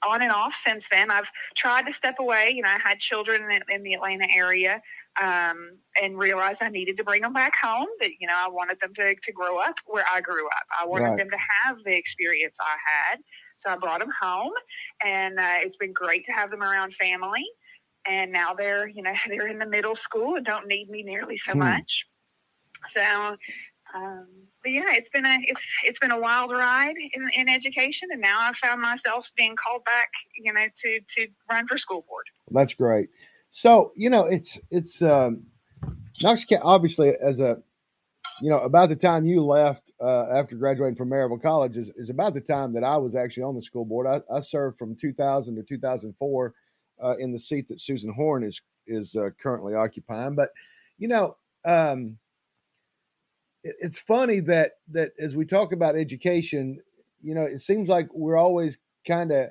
on 0.07 0.21
and 0.21 0.31
off 0.31 0.55
since 0.55 0.85
then. 0.91 1.11
I've 1.11 1.27
tried 1.55 1.85
to 1.85 1.93
step 1.93 2.15
away. 2.19 2.51
You 2.55 2.63
know, 2.63 2.69
I 2.69 2.79
had 2.83 2.99
children 2.99 3.41
in, 3.51 3.61
in 3.73 3.83
the 3.83 3.93
Atlanta 3.93 4.25
area 4.35 4.81
um, 5.21 5.77
and 6.01 6.17
realized 6.17 6.61
I 6.61 6.69
needed 6.69 6.97
to 6.97 7.03
bring 7.03 7.21
them 7.21 7.33
back 7.33 7.53
home. 7.61 7.87
That 7.99 8.09
you 8.19 8.27
know, 8.27 8.35
I 8.35 8.49
wanted 8.49 8.79
them 8.81 8.93
to, 8.95 9.15
to 9.15 9.31
grow 9.31 9.59
up 9.59 9.75
where 9.85 10.05
I 10.13 10.21
grew 10.21 10.45
up. 10.47 10.65
I 10.81 10.85
wanted 10.85 11.11
Right. 11.11 11.17
them 11.17 11.29
to 11.29 11.37
have 11.65 11.77
the 11.85 11.95
experience 11.95 12.57
I 12.59 12.75
had. 13.11 13.19
So 13.57 13.69
I 13.69 13.77
brought 13.77 13.99
them 13.99 14.11
home, 14.21 14.51
and 15.05 15.39
uh, 15.39 15.57
it's 15.59 15.77
been 15.77 15.93
great 15.93 16.25
to 16.25 16.31
have 16.31 16.51
them 16.51 16.63
around 16.63 16.95
family. 16.95 17.45
And 18.07 18.31
now 18.31 18.53
they're 18.53 18.87
you 18.87 19.03
know 19.03 19.13
they're 19.29 19.47
in 19.47 19.59
the 19.59 19.65
middle 19.65 19.95
school 19.95 20.35
and 20.35 20.45
don't 20.45 20.67
need 20.67 20.89
me 20.89 21.03
nearly 21.03 21.37
so 21.37 21.53
Hmm. 21.53 21.59
much. 21.59 22.05
So. 22.87 23.37
Um, 23.95 24.27
but 24.63 24.71
yeah, 24.71 24.93
it's 24.93 25.09
been 25.09 25.25
a 25.25 25.37
it's 25.41 25.61
it's 25.85 25.99
been 25.99 26.11
a 26.11 26.19
wild 26.19 26.51
ride 26.51 26.95
in, 27.13 27.29
in 27.35 27.49
education, 27.49 28.09
and 28.11 28.21
now 28.21 28.39
I've 28.39 28.55
found 28.55 28.81
myself 28.81 29.27
being 29.35 29.55
called 29.55 29.83
back, 29.85 30.09
you 30.37 30.53
know, 30.53 30.65
to 30.83 30.99
to 31.15 31.27
run 31.49 31.67
for 31.67 31.77
school 31.77 32.05
board. 32.07 32.25
That's 32.51 32.73
great. 32.73 33.09
So 33.51 33.91
you 33.95 34.09
know, 34.09 34.25
it's 34.25 34.57
it's 34.71 35.01
um, 35.01 35.43
Knox. 36.21 36.45
Obviously, 36.61 37.13
as 37.21 37.39
a 37.39 37.61
you 38.41 38.49
know, 38.49 38.59
about 38.59 38.89
the 38.89 38.95
time 38.95 39.25
you 39.25 39.43
left 39.43 39.91
uh, 40.01 40.25
after 40.33 40.55
graduating 40.55 40.95
from 40.95 41.09
Maryville 41.09 41.41
College 41.41 41.77
is, 41.77 41.89
is 41.95 42.09
about 42.09 42.33
the 42.33 42.41
time 42.41 42.73
that 42.73 42.83
I 42.83 42.97
was 42.97 43.15
actually 43.15 43.43
on 43.43 43.55
the 43.55 43.61
school 43.61 43.85
board. 43.85 44.07
I, 44.07 44.21
I 44.33 44.39
served 44.39 44.77
from 44.77 44.95
2000 44.95 45.55
to 45.55 45.63
2004 45.63 46.53
uh, 47.03 47.15
in 47.17 47.31
the 47.31 47.39
seat 47.39 47.67
that 47.67 47.79
Susan 47.79 48.11
Horn 48.13 48.43
is 48.43 48.61
is 48.87 49.15
uh, 49.15 49.29
currently 49.41 49.75
occupying. 49.75 50.35
But 50.35 50.49
you 50.97 51.07
know, 51.07 51.37
um, 51.65 52.17
it's 53.63 53.99
funny 53.99 54.39
that 54.41 54.73
that 54.91 55.11
as 55.19 55.35
we 55.35 55.45
talk 55.45 55.71
about 55.71 55.95
education, 55.95 56.79
you 57.21 57.33
know, 57.33 57.43
it 57.43 57.61
seems 57.61 57.89
like 57.89 58.07
we're 58.13 58.37
always 58.37 58.77
kind 59.07 59.31
of 59.31 59.49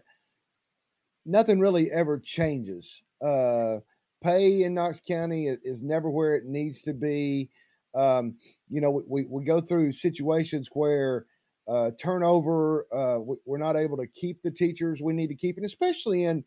nothing 1.25 1.61
really 1.61 1.91
ever 1.91 2.19
changes. 2.19 3.03
Uh, 3.25 3.79
pay 4.23 4.63
in 4.63 4.75
Knox 4.75 5.01
County 5.07 5.49
is, 5.49 5.59
is 5.65 5.83
never 5.83 6.11
where 6.11 6.35
it 6.35 6.45
needs 6.45 6.83
to 6.83 6.93
be. 6.93 7.51
Um, 7.95 8.37
you 8.69 8.81
know, 8.81 9.03
we, 9.07 9.27
we 9.29 9.45
go 9.45 9.61
through 9.61 9.93
situations 9.93 10.69
where 10.73 11.27
uh, 11.69 11.91
turnover, 12.01 12.87
uh, 12.93 13.21
we, 13.21 13.37
we're 13.45 13.59
not 13.59 13.77
able 13.77 13.97
to 13.99 14.07
keep 14.07 14.43
the 14.43 14.51
teachers 14.51 15.01
we 15.03 15.13
need 15.13 15.29
to 15.29 15.35
keep, 15.35 15.57
and 15.57 15.67
especially 15.67 16.25
in 16.25 16.45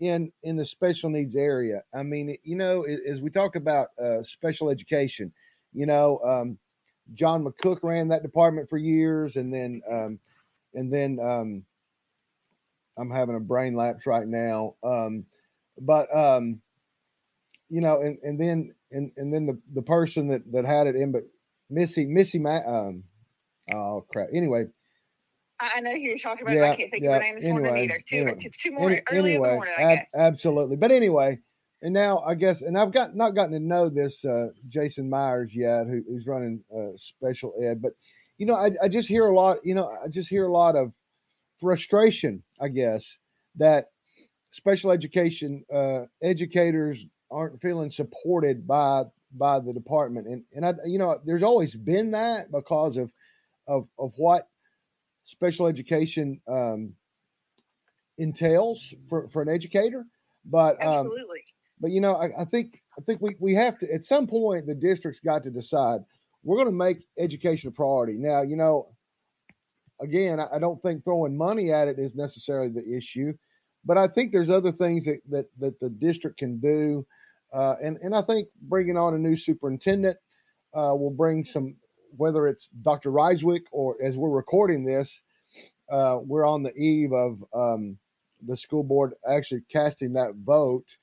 in 0.00 0.30
in 0.42 0.56
the 0.56 0.64
special 0.64 1.08
needs 1.08 1.36
area. 1.36 1.82
I 1.94 2.02
mean, 2.02 2.36
you 2.42 2.56
know, 2.56 2.82
as 2.82 3.20
we 3.20 3.30
talk 3.30 3.56
about 3.56 3.88
uh, 4.02 4.22
special 4.22 4.68
education, 4.68 5.32
you 5.72 5.86
know, 5.86 6.18
um, 6.24 6.58
John 7.14 7.44
McCook 7.44 7.82
ran 7.82 8.08
that 8.08 8.22
department 8.22 8.68
for 8.68 8.78
years, 8.78 9.36
and 9.36 9.52
then 9.52 9.82
um, 9.90 10.18
and 10.74 10.92
then 10.92 11.18
um, 11.20 11.64
I'm 12.98 13.10
having 13.10 13.36
a 13.36 13.40
brain 13.40 13.74
lapse 13.74 14.06
right 14.06 14.26
now. 14.26 14.74
Um, 14.82 15.24
but 15.80 16.14
um, 16.14 16.60
you 17.68 17.80
know, 17.80 18.00
and 18.00 18.18
and 18.22 18.40
then 18.40 18.74
and 18.90 19.12
and 19.16 19.32
then 19.32 19.46
the 19.46 19.60
the 19.74 19.82
person 19.82 20.28
that 20.28 20.50
that 20.52 20.64
had 20.64 20.86
it 20.86 20.96
in, 20.96 21.12
but 21.12 21.22
Missy 21.70 22.06
Missy 22.06 22.38
Ma- 22.38 22.66
um, 22.66 23.04
oh 23.72 24.04
crap. 24.12 24.28
Anyway, 24.32 24.66
I 25.60 25.80
know 25.80 25.92
who 25.92 25.98
you're 25.98 26.18
talking 26.18 26.42
about. 26.46 26.56
Yeah, 26.56 26.70
I 26.72 26.76
can't 26.76 26.90
think 26.90 27.04
yeah, 27.04 27.16
of 27.16 27.20
the 27.20 27.24
name 27.24 27.34
this 27.36 27.44
morning 27.46 27.66
anyway, 27.68 27.84
either. 27.84 28.02
Too, 28.08 28.16
anyway. 28.16 28.36
It's 28.40 28.58
too 28.58 28.68
Any- 28.70 28.78
morning, 28.78 29.02
early 29.10 29.18
in 29.18 29.24
the 29.24 29.30
anyway, 29.48 29.54
morning, 29.54 29.74
ab- 29.78 30.06
absolutely. 30.14 30.76
But 30.76 30.90
anyway, 30.90 31.38
and 31.82 31.92
now 31.92 32.20
I 32.20 32.34
guess, 32.34 32.62
and 32.62 32.78
I've 32.78 32.92
got 32.92 33.14
not 33.14 33.34
gotten 33.34 33.52
to 33.52 33.60
know 33.60 33.88
this 33.88 34.24
uh, 34.24 34.48
Jason 34.68 35.08
Myers 35.08 35.54
yet, 35.54 35.86
who, 35.86 36.02
who's 36.08 36.26
running 36.26 36.62
uh, 36.74 36.96
special 36.96 37.54
ed. 37.62 37.82
But 37.82 37.92
you 38.38 38.46
know, 38.46 38.54
I, 38.54 38.70
I 38.82 38.88
just 38.88 39.08
hear 39.08 39.26
a 39.26 39.34
lot. 39.34 39.58
You 39.64 39.74
know, 39.74 39.90
I 40.04 40.08
just 40.08 40.28
hear 40.28 40.46
a 40.46 40.52
lot 40.52 40.76
of 40.76 40.92
frustration. 41.60 42.42
I 42.60 42.68
guess 42.68 43.16
that 43.56 43.90
special 44.50 44.90
education 44.90 45.64
uh, 45.72 46.02
educators 46.22 47.06
aren't 47.30 47.60
feeling 47.60 47.90
supported 47.90 48.66
by 48.66 49.04
by 49.32 49.60
the 49.60 49.72
department, 49.72 50.26
and 50.26 50.44
and 50.54 50.64
I, 50.64 50.72
you 50.86 50.98
know, 50.98 51.20
there's 51.24 51.42
always 51.42 51.74
been 51.74 52.10
that 52.12 52.50
because 52.50 52.96
of 52.96 53.10
of 53.66 53.86
of 53.98 54.12
what 54.16 54.48
special 55.24 55.66
education 55.66 56.40
um, 56.48 56.94
entails 58.16 58.94
for, 59.08 59.28
for 59.28 59.42
an 59.42 59.48
educator. 59.48 60.06
But 60.44 60.80
um, 60.82 61.06
Absolutely. 61.06 61.44
But 61.80 61.90
you 61.90 62.00
know, 62.00 62.14
I, 62.14 62.42
I 62.42 62.44
think 62.44 62.82
I 62.98 63.02
think 63.02 63.20
we, 63.20 63.36
we 63.38 63.54
have 63.54 63.78
to 63.78 63.92
at 63.92 64.04
some 64.04 64.26
point 64.26 64.66
the 64.66 64.74
district's 64.74 65.20
got 65.20 65.44
to 65.44 65.50
decide 65.50 66.00
we're 66.42 66.56
going 66.56 66.68
to 66.68 66.72
make 66.72 67.06
education 67.18 67.68
a 67.68 67.72
priority. 67.72 68.14
Now, 68.16 68.42
you 68.42 68.56
know, 68.56 68.94
again, 70.00 70.38
I, 70.38 70.56
I 70.56 70.58
don't 70.58 70.80
think 70.80 71.04
throwing 71.04 71.36
money 71.36 71.72
at 71.72 71.88
it 71.88 71.98
is 71.98 72.14
necessarily 72.14 72.68
the 72.68 72.96
issue, 72.96 73.32
but 73.84 73.98
I 73.98 74.06
think 74.06 74.32
there's 74.32 74.50
other 74.50 74.72
things 74.72 75.04
that 75.04 75.20
that, 75.28 75.46
that 75.58 75.78
the 75.80 75.90
district 75.90 76.38
can 76.38 76.58
do, 76.58 77.06
uh, 77.52 77.74
and 77.82 77.98
and 78.02 78.14
I 78.14 78.22
think 78.22 78.48
bringing 78.62 78.96
on 78.96 79.14
a 79.14 79.18
new 79.18 79.36
superintendent 79.36 80.16
uh, 80.74 80.94
will 80.94 81.14
bring 81.14 81.44
some. 81.44 81.76
Whether 82.16 82.48
it's 82.48 82.68
Dr. 82.80 83.10
Rysewyk 83.10 83.64
or 83.72 83.96
as 84.02 84.16
we're 84.16 84.30
recording 84.30 84.84
this, 84.84 85.20
uh, 85.90 86.18
we're 86.22 86.46
on 86.46 86.62
the 86.62 86.74
eve 86.74 87.12
of 87.12 87.44
um, 87.54 87.98
the 88.46 88.56
school 88.56 88.82
board 88.82 89.12
actually 89.28 89.62
casting 89.70 90.14
that 90.14 90.32
vote. 90.44 90.96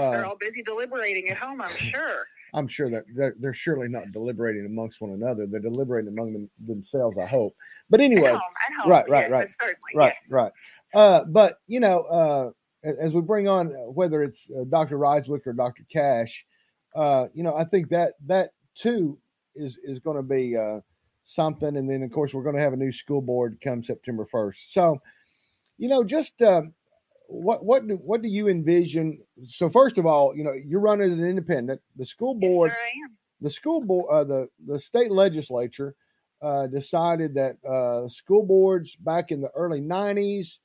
They're 0.00 0.24
uh, 0.24 0.28
all 0.28 0.36
busy 0.38 0.62
deliberating 0.62 1.28
at 1.30 1.36
home, 1.36 1.60
I'm 1.60 1.76
sure. 1.76 2.26
I'm 2.54 2.68
sure 2.68 2.90
that 2.90 3.04
they're, 3.14 3.34
they're 3.38 3.54
surely 3.54 3.88
not 3.88 4.12
deliberating 4.12 4.66
amongst 4.66 5.00
one 5.00 5.12
another. 5.12 5.46
They're 5.46 5.60
deliberating 5.60 6.12
among 6.12 6.32
them, 6.32 6.50
themselves, 6.66 7.16
I 7.20 7.26
hope. 7.26 7.54
But 7.88 8.00
anyway, 8.00 8.28
at 8.28 8.32
home, 8.32 8.40
at 8.68 8.80
home. 8.80 8.90
right, 8.90 9.08
right, 9.08 9.22
yes, 9.22 9.30
right. 9.30 9.50
Certainly. 9.50 9.92
right, 9.94 10.14
yes. 10.22 10.32
right. 10.32 10.52
Uh, 10.94 11.24
but 11.24 11.58
you 11.66 11.80
know, 11.80 12.02
uh, 12.02 12.50
as 12.84 13.14
we 13.14 13.20
bring 13.20 13.48
on 13.48 13.68
uh, 13.68 13.90
whether 13.90 14.22
it's 14.22 14.48
uh, 14.50 14.64
Dr. 14.68 14.98
Rysewyk 14.98 15.46
or 15.46 15.52
Dr. 15.52 15.84
Cash, 15.90 16.44
uh, 16.94 17.26
you 17.34 17.42
know, 17.42 17.54
I 17.54 17.64
think 17.64 17.88
that 17.90 18.14
that 18.26 18.50
too 18.74 19.18
is 19.54 19.78
is 19.82 20.00
going 20.00 20.16
to 20.16 20.22
be 20.22 20.56
uh, 20.56 20.80
something. 21.24 21.76
And 21.76 21.88
then 21.88 22.02
of 22.02 22.10
course 22.10 22.34
we're 22.34 22.42
going 22.42 22.56
to 22.56 22.62
have 22.62 22.72
a 22.72 22.76
new 22.76 22.92
school 22.92 23.20
board 23.20 23.58
come 23.62 23.82
September 23.82 24.26
first. 24.30 24.72
So, 24.72 25.00
you 25.78 25.88
know, 25.88 26.04
just 26.04 26.40
uh, 26.42 26.62
what 27.32 27.64
what 27.64 27.86
do 27.88 27.94
what 27.96 28.22
do 28.22 28.28
you 28.28 28.48
envision? 28.48 29.18
So 29.44 29.70
first 29.70 29.98
of 29.98 30.06
all, 30.06 30.36
you 30.36 30.44
know, 30.44 30.52
you're 30.52 30.80
running 30.80 31.10
as 31.10 31.18
an 31.18 31.24
independent. 31.24 31.80
The 31.96 32.06
school 32.06 32.38
Yes, 32.40 32.52
board 32.52 32.70
sir, 32.70 32.76
I 32.76 33.04
am. 33.04 33.16
the 33.40 33.50
school 33.50 33.80
board, 33.80 34.06
uh, 34.12 34.24
the 34.24 34.48
the 34.66 34.78
state 34.78 35.10
legislature 35.10 35.94
uh, 36.42 36.66
decided 36.66 37.34
that 37.34 37.56
uh, 37.64 38.08
school 38.08 38.44
boards 38.44 38.96
back 38.96 39.30
in 39.30 39.40
the 39.40 39.50
early 39.54 39.80
'90s, 39.80 40.58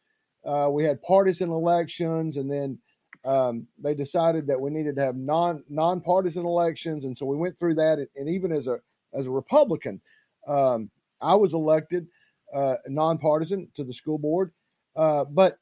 uh, 0.45 0.69
we 0.69 0.83
had 0.83 1.01
partisan 1.01 1.49
elections, 1.51 2.37
and 2.37 2.51
then 2.51 2.77
um, 3.23 3.67
they 3.81 3.93
decided 3.93 4.47
that 4.47 4.59
we 4.59 4.69
needed 4.69 4.95
to 4.97 5.05
have 5.05 5.15
non 5.15 5.63
nonpartisan 5.69 6.45
elections, 6.45 7.05
and 7.05 7.17
so 7.17 7.25
we 7.25 7.37
went 7.37 7.57
through 7.57 7.75
that. 7.75 7.99
And, 7.99 8.07
and 8.15 8.29
even 8.29 8.51
as 8.51 8.67
a 8.67 8.79
as 9.13 9.25
a 9.25 9.31
Republican, 9.31 10.01
um, 10.47 10.89
I 11.21 11.35
was 11.35 11.53
elected 11.53 12.07
uh, 12.53 12.75
nonpartisan 12.87 13.69
to 13.75 13.83
the 13.85 13.93
school 13.93 14.17
board, 14.17 14.51
uh, 14.95 15.23
but 15.25 15.59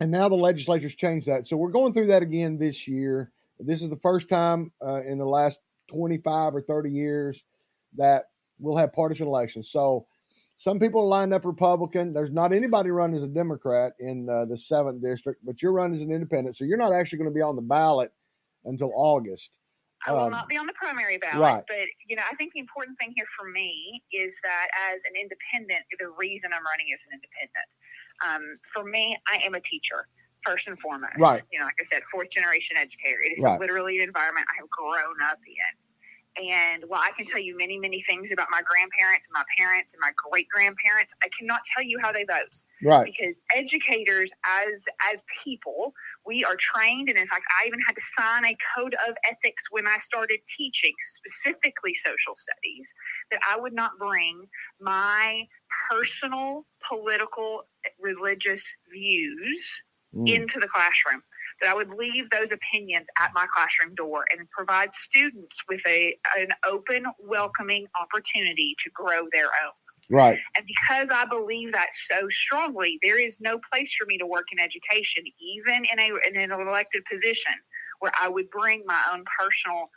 and 0.00 0.10
now 0.10 0.28
the 0.28 0.36
legislature's 0.36 0.94
changed 0.94 1.26
that. 1.28 1.48
So 1.48 1.56
we're 1.56 1.70
going 1.70 1.92
through 1.92 2.08
that 2.08 2.22
again 2.22 2.58
this 2.58 2.86
year. 2.86 3.32
This 3.58 3.82
is 3.82 3.90
the 3.90 3.98
first 4.02 4.28
time 4.28 4.72
uh, 4.84 5.02
in 5.02 5.18
the 5.18 5.24
last 5.26 5.58
25 5.90 6.54
or 6.54 6.62
30 6.62 6.90
years 6.90 7.42
that 7.96 8.24
we'll 8.58 8.76
have 8.76 8.92
partisan 8.92 9.26
elections. 9.26 9.70
So 9.72 10.06
some 10.56 10.78
people 10.78 11.02
are 11.02 11.06
lined 11.08 11.32
up 11.32 11.44
Republican. 11.44 12.12
There's 12.12 12.30
not 12.30 12.52
anybody 12.52 12.90
running 12.90 13.16
as 13.16 13.22
a 13.22 13.28
Democrat 13.28 13.92
in 13.98 14.28
uh, 14.28 14.44
the 14.44 14.56
seventh 14.56 15.02
district, 15.02 15.44
but 15.44 15.62
you're 15.62 15.72
running 15.72 15.96
as 15.96 16.02
an 16.02 16.12
independent. 16.12 16.56
So 16.56 16.64
you're 16.64 16.78
not 16.78 16.92
actually 16.92 17.18
going 17.18 17.30
to 17.30 17.34
be 17.34 17.42
on 17.42 17.56
the 17.56 17.62
ballot 17.62 18.12
until 18.64 18.92
August. 18.94 19.50
I 20.06 20.12
will 20.12 20.20
Um, 20.26 20.30
not 20.30 20.46
be 20.48 20.56
on 20.56 20.66
the 20.66 20.78
primary 20.78 21.18
ballot, 21.18 21.42
right. 21.42 21.64
but 21.66 21.86
you 22.06 22.14
know, 22.14 22.22
I 22.30 22.34
think 22.36 22.52
the 22.54 22.60
important 22.60 22.96
thing 22.98 23.12
here 23.16 23.26
for 23.36 23.50
me 23.50 24.02
is 24.12 24.38
that 24.44 24.68
as 24.94 25.02
an 25.10 25.18
independent, 25.18 25.82
the 25.98 26.10
reason 26.14 26.50
I'm 26.54 26.62
running 26.62 26.86
as 26.94 27.02
an 27.10 27.18
independent, 27.18 27.68
um, 28.26 28.58
for 28.72 28.84
me, 28.84 29.16
I 29.32 29.38
am 29.44 29.54
a 29.54 29.60
teacher 29.60 30.06
first 30.44 30.66
and 30.66 30.78
foremost. 30.80 31.14
Right. 31.18 31.42
You 31.52 31.58
know, 31.58 31.66
like 31.66 31.74
I 31.80 31.84
said, 31.90 32.02
fourth 32.12 32.30
generation 32.30 32.76
educator. 32.76 33.20
It 33.22 33.38
is 33.38 33.44
Right. 33.44 33.58
literally 33.60 33.98
an 33.98 34.04
environment 34.04 34.46
I 34.50 34.56
have 34.60 34.70
grown 34.70 35.16
up 35.30 35.38
in. 35.46 35.87
And 36.38 36.84
while 36.88 37.00
I 37.02 37.10
can 37.16 37.26
tell 37.26 37.40
you 37.40 37.56
many, 37.56 37.78
many 37.78 38.02
things 38.08 38.30
about 38.32 38.48
my 38.50 38.62
grandparents 38.62 39.26
and 39.28 39.34
my 39.34 39.44
parents 39.58 39.92
and 39.92 40.00
my 40.00 40.12
great 40.30 40.48
grandparents, 40.48 41.12
I 41.22 41.28
cannot 41.38 41.60
tell 41.74 41.84
you 41.84 41.98
how 42.00 42.12
they 42.12 42.24
vote 42.24 42.54
Right. 42.82 43.04
because 43.04 43.40
educators 43.54 44.30
as 44.46 44.82
as 45.12 45.22
people 45.44 45.92
we 46.26 46.44
are 46.44 46.56
trained 46.56 47.08
and 47.08 47.18
in 47.18 47.26
fact 47.26 47.44
i 47.62 47.66
even 47.66 47.80
had 47.86 47.94
to 47.94 48.02
sign 48.18 48.44
a 48.44 48.56
code 48.76 48.94
of 49.08 49.16
ethics 49.30 49.64
when 49.70 49.86
i 49.86 49.98
started 49.98 50.40
teaching 50.56 50.92
specifically 51.14 51.94
social 52.04 52.34
studies 52.36 52.92
that 53.30 53.40
i 53.48 53.58
would 53.58 53.72
not 53.72 53.92
bring 53.98 54.46
my 54.80 55.46
personal 55.90 56.66
political 56.88 57.62
religious 57.98 58.64
views 58.92 59.68
Mm. 60.14 60.26
into 60.34 60.58
the 60.60 60.68
classroom 60.68 61.22
that 61.60 61.68
i 61.70 61.74
would 61.74 61.90
leave 61.90 62.28
those 62.30 62.52
opinions 62.52 63.06
at 63.18 63.30
my 63.34 63.46
classroom 63.54 63.94
door 63.94 64.24
and 64.30 64.48
provide 64.50 64.90
students 64.94 65.56
with 65.68 65.80
a 65.86 66.16
an 66.38 66.48
open 66.68 67.04
welcoming 67.20 67.86
opportunity 68.00 68.74
to 68.82 68.90
grow 68.90 69.26
their 69.32 69.46
own 69.46 69.72
Right. 70.10 70.38
and 70.56 70.64
because 70.66 71.10
I 71.10 71.26
believe 71.26 71.72
that 71.72 71.88
so 72.10 72.28
strongly, 72.30 72.98
there 73.02 73.18
is 73.18 73.36
no 73.40 73.60
place 73.70 73.92
for 73.98 74.06
me 74.06 74.16
to 74.16 74.26
work 74.26 74.46
in 74.52 74.58
education, 74.58 75.22
even 75.38 75.84
in 75.92 75.98
a 75.98 76.08
in 76.26 76.50
an 76.50 76.50
elected 76.50 77.02
position, 77.10 77.52
where 78.00 78.12
I 78.18 78.28
would 78.28 78.48
bring 78.48 78.84
my 78.86 79.02
own 79.12 79.24
personal 79.38 79.90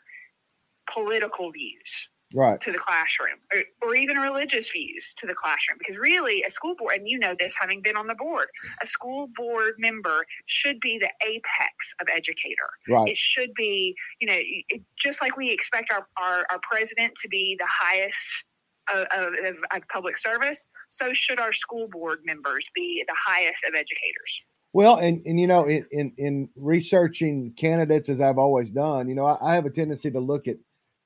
political 0.92 1.52
views 1.52 2.10
Right. 2.34 2.60
to 2.62 2.72
the 2.72 2.80
classroom, 2.80 3.40
or, 3.54 3.64
or 3.82 3.96
even 3.96 4.18
religious 4.18 4.70
views 4.70 5.06
to 5.20 5.28
the 5.28 5.36
classroom. 5.36 5.78
Because 5.80 5.98
really, 5.98 6.44
a 6.48 6.52
school 6.52 6.76
board, 6.78 6.96
and 6.96 7.08
you 7.08 7.20
know 7.20 7.36
this, 7.38 7.54
having 7.60 7.82
been 7.82 7.96
on 7.96 8.08
the 8.08 8.16
board, 8.16 8.48
a 8.82 8.88
school 8.88 9.30
board 9.36 9.76
member 9.78 10.26
should 10.46 10.80
be 10.80 10.98
the 11.00 11.10
apex 11.28 11.94
of 12.00 12.08
educator 12.08 12.52
Right. 12.88 13.10
it 13.10 13.18
should 13.18 13.54
be, 13.56 13.96
you 14.20 14.28
know, 14.28 14.38
it, 14.38 14.82
just 15.00 15.22
like 15.22 15.38
we 15.38 15.52
expect 15.52 15.92
our, 15.92 16.08
our, 16.18 16.46
our 16.50 16.60
president 16.70 17.14
to 17.22 17.28
be 17.28 17.56
the 17.60 17.68
highest 17.68 18.18
of, 18.94 19.08
of, 19.16 19.34
of, 19.74 19.82
public 19.92 20.18
service, 20.18 20.68
so 20.90 21.14
should 21.14 21.40
our 21.40 21.54
school 21.54 21.88
board 21.92 22.20
members 22.26 22.66
be 22.74 23.04
the 23.08 23.16
highest 23.16 23.64
of 23.68 23.74
educators. 23.74 24.42
Well, 24.74 24.96
and, 24.96 25.22
and 25.26 25.40
you 25.40 25.48
know, 25.48 25.66
in, 25.66 25.86
in, 25.92 26.14
in 26.18 26.50
researching 26.56 27.54
candidates, 27.58 28.10
as 28.10 28.22
I've 28.22 28.38
always 28.38 28.72
done, 28.72 29.08
you 29.10 29.16
know, 29.16 29.26
I, 29.26 29.52
I 29.52 29.56
have 29.56 29.66
a 29.66 29.70
tendency 29.70 30.12
to 30.12 30.20
look 30.20 30.48
at 30.48 30.58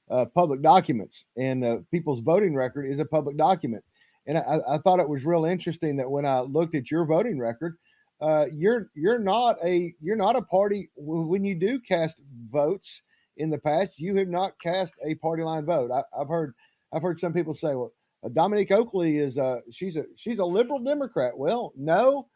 uh, 0.09 0.25
public 0.25 0.61
documents, 0.61 1.25
and 1.37 1.63
uh, 1.63 1.77
people's 1.91 2.21
voting 2.21 2.55
record 2.55 2.85
is 2.85 2.99
a 2.99 3.05
public 3.05 3.37
document. 3.37 3.83
And 4.27 4.37
I, 4.37 4.59
I 4.67 4.77
thought 4.79 4.99
it 4.99 5.09
was 5.09 5.25
real 5.25 5.45
interesting 5.45 5.97
that 5.97 6.09
when 6.09 6.25
I 6.25 6.39
looked 6.41 6.75
at 6.75 6.91
your 6.91 7.05
voting 7.05 7.39
record, 7.39 7.77
uh, 8.21 8.45
you're 8.51 8.89
you're 8.95 9.19
not 9.19 9.57
a 9.63 9.93
you're 10.01 10.15
not 10.15 10.35
a 10.35 10.41
party 10.41 10.89
when 10.95 11.43
you 11.43 11.55
do 11.55 11.79
cast 11.79 12.17
votes 12.49 13.01
in 13.37 13.49
the 13.49 13.57
past. 13.59 13.99
You 13.99 14.15
have 14.15 14.29
not 14.29 14.59
cast 14.59 14.93
a 15.05 15.15
party 15.15 15.43
line 15.43 15.65
vote. 15.65 15.91
I, 15.91 16.01
I've 16.19 16.29
heard 16.29 16.53
I've 16.93 17.01
heard 17.01 17.19
some 17.19 17.33
people 17.33 17.53
say, 17.53 17.75
well, 17.75 17.91
uh, 18.23 18.29
Dominique 18.29 18.71
Oakley 18.71 19.17
is 19.17 19.37
uh 19.37 19.59
she's 19.71 19.97
a 19.97 20.05
she's 20.15 20.39
a 20.39 20.45
liberal 20.45 20.79
Democrat. 20.79 21.37
Well, 21.37 21.73
no, 21.75 22.27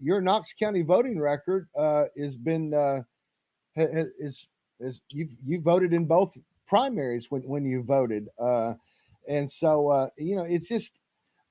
your 0.00 0.20
Knox 0.20 0.54
County 0.58 0.82
voting 0.82 1.18
record 1.18 1.68
has 1.76 2.36
been 2.36 2.72
ha- 2.72 3.02
ha- 3.76 4.04
is 4.18 4.46
is 4.80 5.00
you 5.10 5.28
you 5.44 5.60
voted 5.60 5.92
in 5.92 6.04
both 6.04 6.36
primaries 6.68 7.26
when 7.30 7.42
when 7.42 7.64
you 7.64 7.82
voted, 7.82 8.28
uh, 8.40 8.74
and 9.28 9.50
so 9.50 9.88
uh, 9.88 10.08
you 10.18 10.36
know 10.36 10.44
it's 10.44 10.68
just 10.68 10.92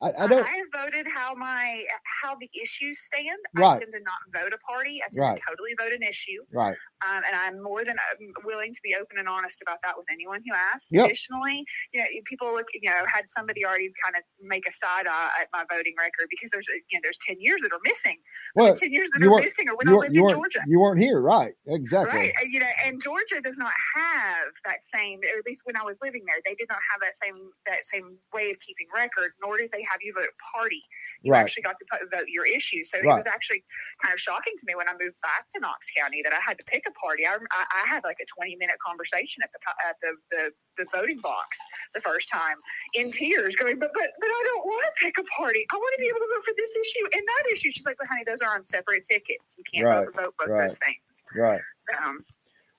I, 0.01 0.11
I 0.19 0.27
don't 0.27 0.43
I 0.45 0.57
have 0.61 0.85
voted 0.85 1.07
how 1.13 1.35
my 1.35 1.83
how 2.21 2.35
the 2.35 2.49
issues 2.61 2.99
stand. 3.05 3.39
Right. 3.55 3.77
I 3.77 3.79
tend 3.79 3.93
to 3.93 3.99
not 4.01 4.21
vote 4.43 4.53
a 4.53 4.59
party. 4.59 5.01
I 5.03 5.09
tend 5.13 5.19
Right. 5.19 5.37
to 5.37 5.43
totally 5.49 5.75
vote 5.79 5.93
an 5.93 6.03
issue. 6.03 6.41
right 6.53 6.77
Um, 7.05 7.21
and 7.27 7.35
I'm 7.35 7.61
more 7.61 7.85
than 7.85 7.97
um, 7.99 8.33
willing 8.45 8.73
to 8.73 8.81
be 8.83 8.95
open 8.95 9.17
and 9.19 9.29
honest 9.29 9.61
about 9.61 9.77
that 9.83 9.93
with 9.97 10.07
anyone 10.11 10.41
who 10.41 10.53
asks. 10.55 10.87
Yep. 10.89 11.05
Additionally, 11.05 11.65
you 11.93 12.01
know, 12.01 12.07
people 12.25 12.53
look, 12.53 12.67
you 12.73 12.89
know, 12.89 13.05
had 13.05 13.29
somebody 13.29 13.65
already 13.65 13.91
kind 14.03 14.15
of 14.17 14.23
make 14.41 14.65
a 14.67 14.73
side 14.73 15.05
eye 15.05 15.29
at 15.41 15.47
my 15.53 15.63
voting 15.69 15.93
record 15.99 16.25
because 16.29 16.49
there's, 16.51 16.65
you 16.89 16.97
know, 16.97 17.01
there's 17.05 17.19
10 17.27 17.37
years 17.39 17.61
that 17.61 17.69
are 17.71 17.83
missing. 17.85 18.17
well 18.55 18.73
the 18.73 18.79
10 18.79 18.91
years 18.91 19.09
that 19.13 19.21
are 19.21 19.29
missing 19.37 19.69
you 19.69 19.75
when 19.77 19.87
I 19.87 19.93
weren't 19.93 20.09
lived 20.09 20.17
in 20.17 20.29
Georgia. 20.29 20.63
you 20.65 20.79
weren't 20.79 20.99
here 20.99 21.21
right 21.21 21.53
exactly 21.67 22.17
Right. 22.17 22.33
You 22.49 22.59
know, 22.61 22.73
and 22.85 23.01
Georgia 23.01 23.41
does 23.43 23.57
not 23.57 23.73
have 23.95 24.49
that 24.65 24.81
same, 24.93 25.19
or 25.21 25.37
at 25.37 25.45
least 25.45 25.61
when 25.65 25.75
I 25.77 25.83
was 25.83 25.97
living 26.01 26.23
there, 26.25 26.41
they 26.45 26.55
did 26.55 26.69
not 26.69 26.79
have 26.89 26.99
that 27.05 27.13
same, 27.21 27.37
that 27.69 27.85
same 27.85 28.17
way 28.33 28.49
of 28.49 28.57
keeping 28.65 28.87
record, 28.95 29.31
nor 29.43 29.57
did 29.57 29.69
they 29.71 29.83
have 29.85 29.99
you 30.01 30.13
vote 30.17 30.33
party. 30.55 30.81
You 31.21 31.33
Right. 31.33 31.41
actually 31.45 31.63
got 31.63 31.75
to 31.79 31.85
vote 32.09 32.27
your 32.31 32.45
issues. 32.45 32.89
So 32.89 32.97
Right. 32.97 33.13
it 33.13 33.15
was 33.21 33.27
actually 33.27 33.63
kind 34.01 34.13
of 34.13 34.19
shocking 34.19 34.55
to 34.57 34.63
me 34.65 34.73
when 34.75 34.87
I 34.89 34.93
moved 34.97 35.19
back 35.21 35.45
to 35.53 35.59
Knox 35.59 35.87
County 35.95 36.23
that 36.23 36.33
I 36.33 36.39
had 36.41 36.57
to 36.57 36.65
pick 36.65 36.86
a 36.87 36.95
party. 36.95 37.27
I, 37.27 37.35
I, 37.35 37.63
I 37.67 37.83
had 37.87 38.03
like 38.07 38.17
a 38.23 38.27
20 38.27 38.55
minute 38.57 38.79
conversation 38.79 39.43
at 39.43 39.51
the 39.51 39.59
at 39.83 39.95
the, 40.01 40.11
the, 40.31 40.43
the 40.79 40.85
voting 40.95 41.19
box 41.19 41.59
the 41.93 42.01
first 42.01 42.31
time 42.31 42.55
in 42.95 43.11
tears, 43.11 43.55
going, 43.55 43.77
but 43.79 43.91
but 43.93 44.09
but 44.19 44.29
I 44.31 44.41
don't 44.47 44.65
want 44.65 44.83
to 44.87 44.93
pick 45.03 45.15
a 45.19 45.25
party. 45.35 45.67
I 45.71 45.75
want 45.75 45.93
to 45.97 46.01
be 46.01 46.07
able 46.07 46.23
to 46.23 46.29
vote 46.33 46.45
for 46.47 46.55
this 46.57 46.71
issue 46.71 47.05
and 47.13 47.23
that 47.27 47.43
issue. 47.53 47.69
She's 47.75 47.85
like, 47.85 47.97
but 47.99 48.07
honey, 48.07 48.23
those 48.25 48.39
are 48.41 48.55
on 48.55 48.65
separate 48.65 49.05
tickets. 49.09 49.59
You 49.59 49.63
can't 49.67 49.85
Right, 49.85 50.05
vote, 50.05 50.15
vote 50.15 50.33
both 50.39 50.49
right. 50.49 50.69
those 50.69 50.77
things. 50.79 51.23
Right. 51.35 51.61
Um, 51.99 52.23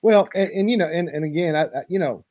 Well, 0.01 0.27
and, 0.35 0.49
and 0.51 0.65
you 0.71 0.77
know, 0.77 0.87
and, 0.87 1.09
and 1.09 1.23
again, 1.25 1.55
I, 1.55 1.63
I 1.65 1.83
you 1.87 1.99
know, 1.99 2.25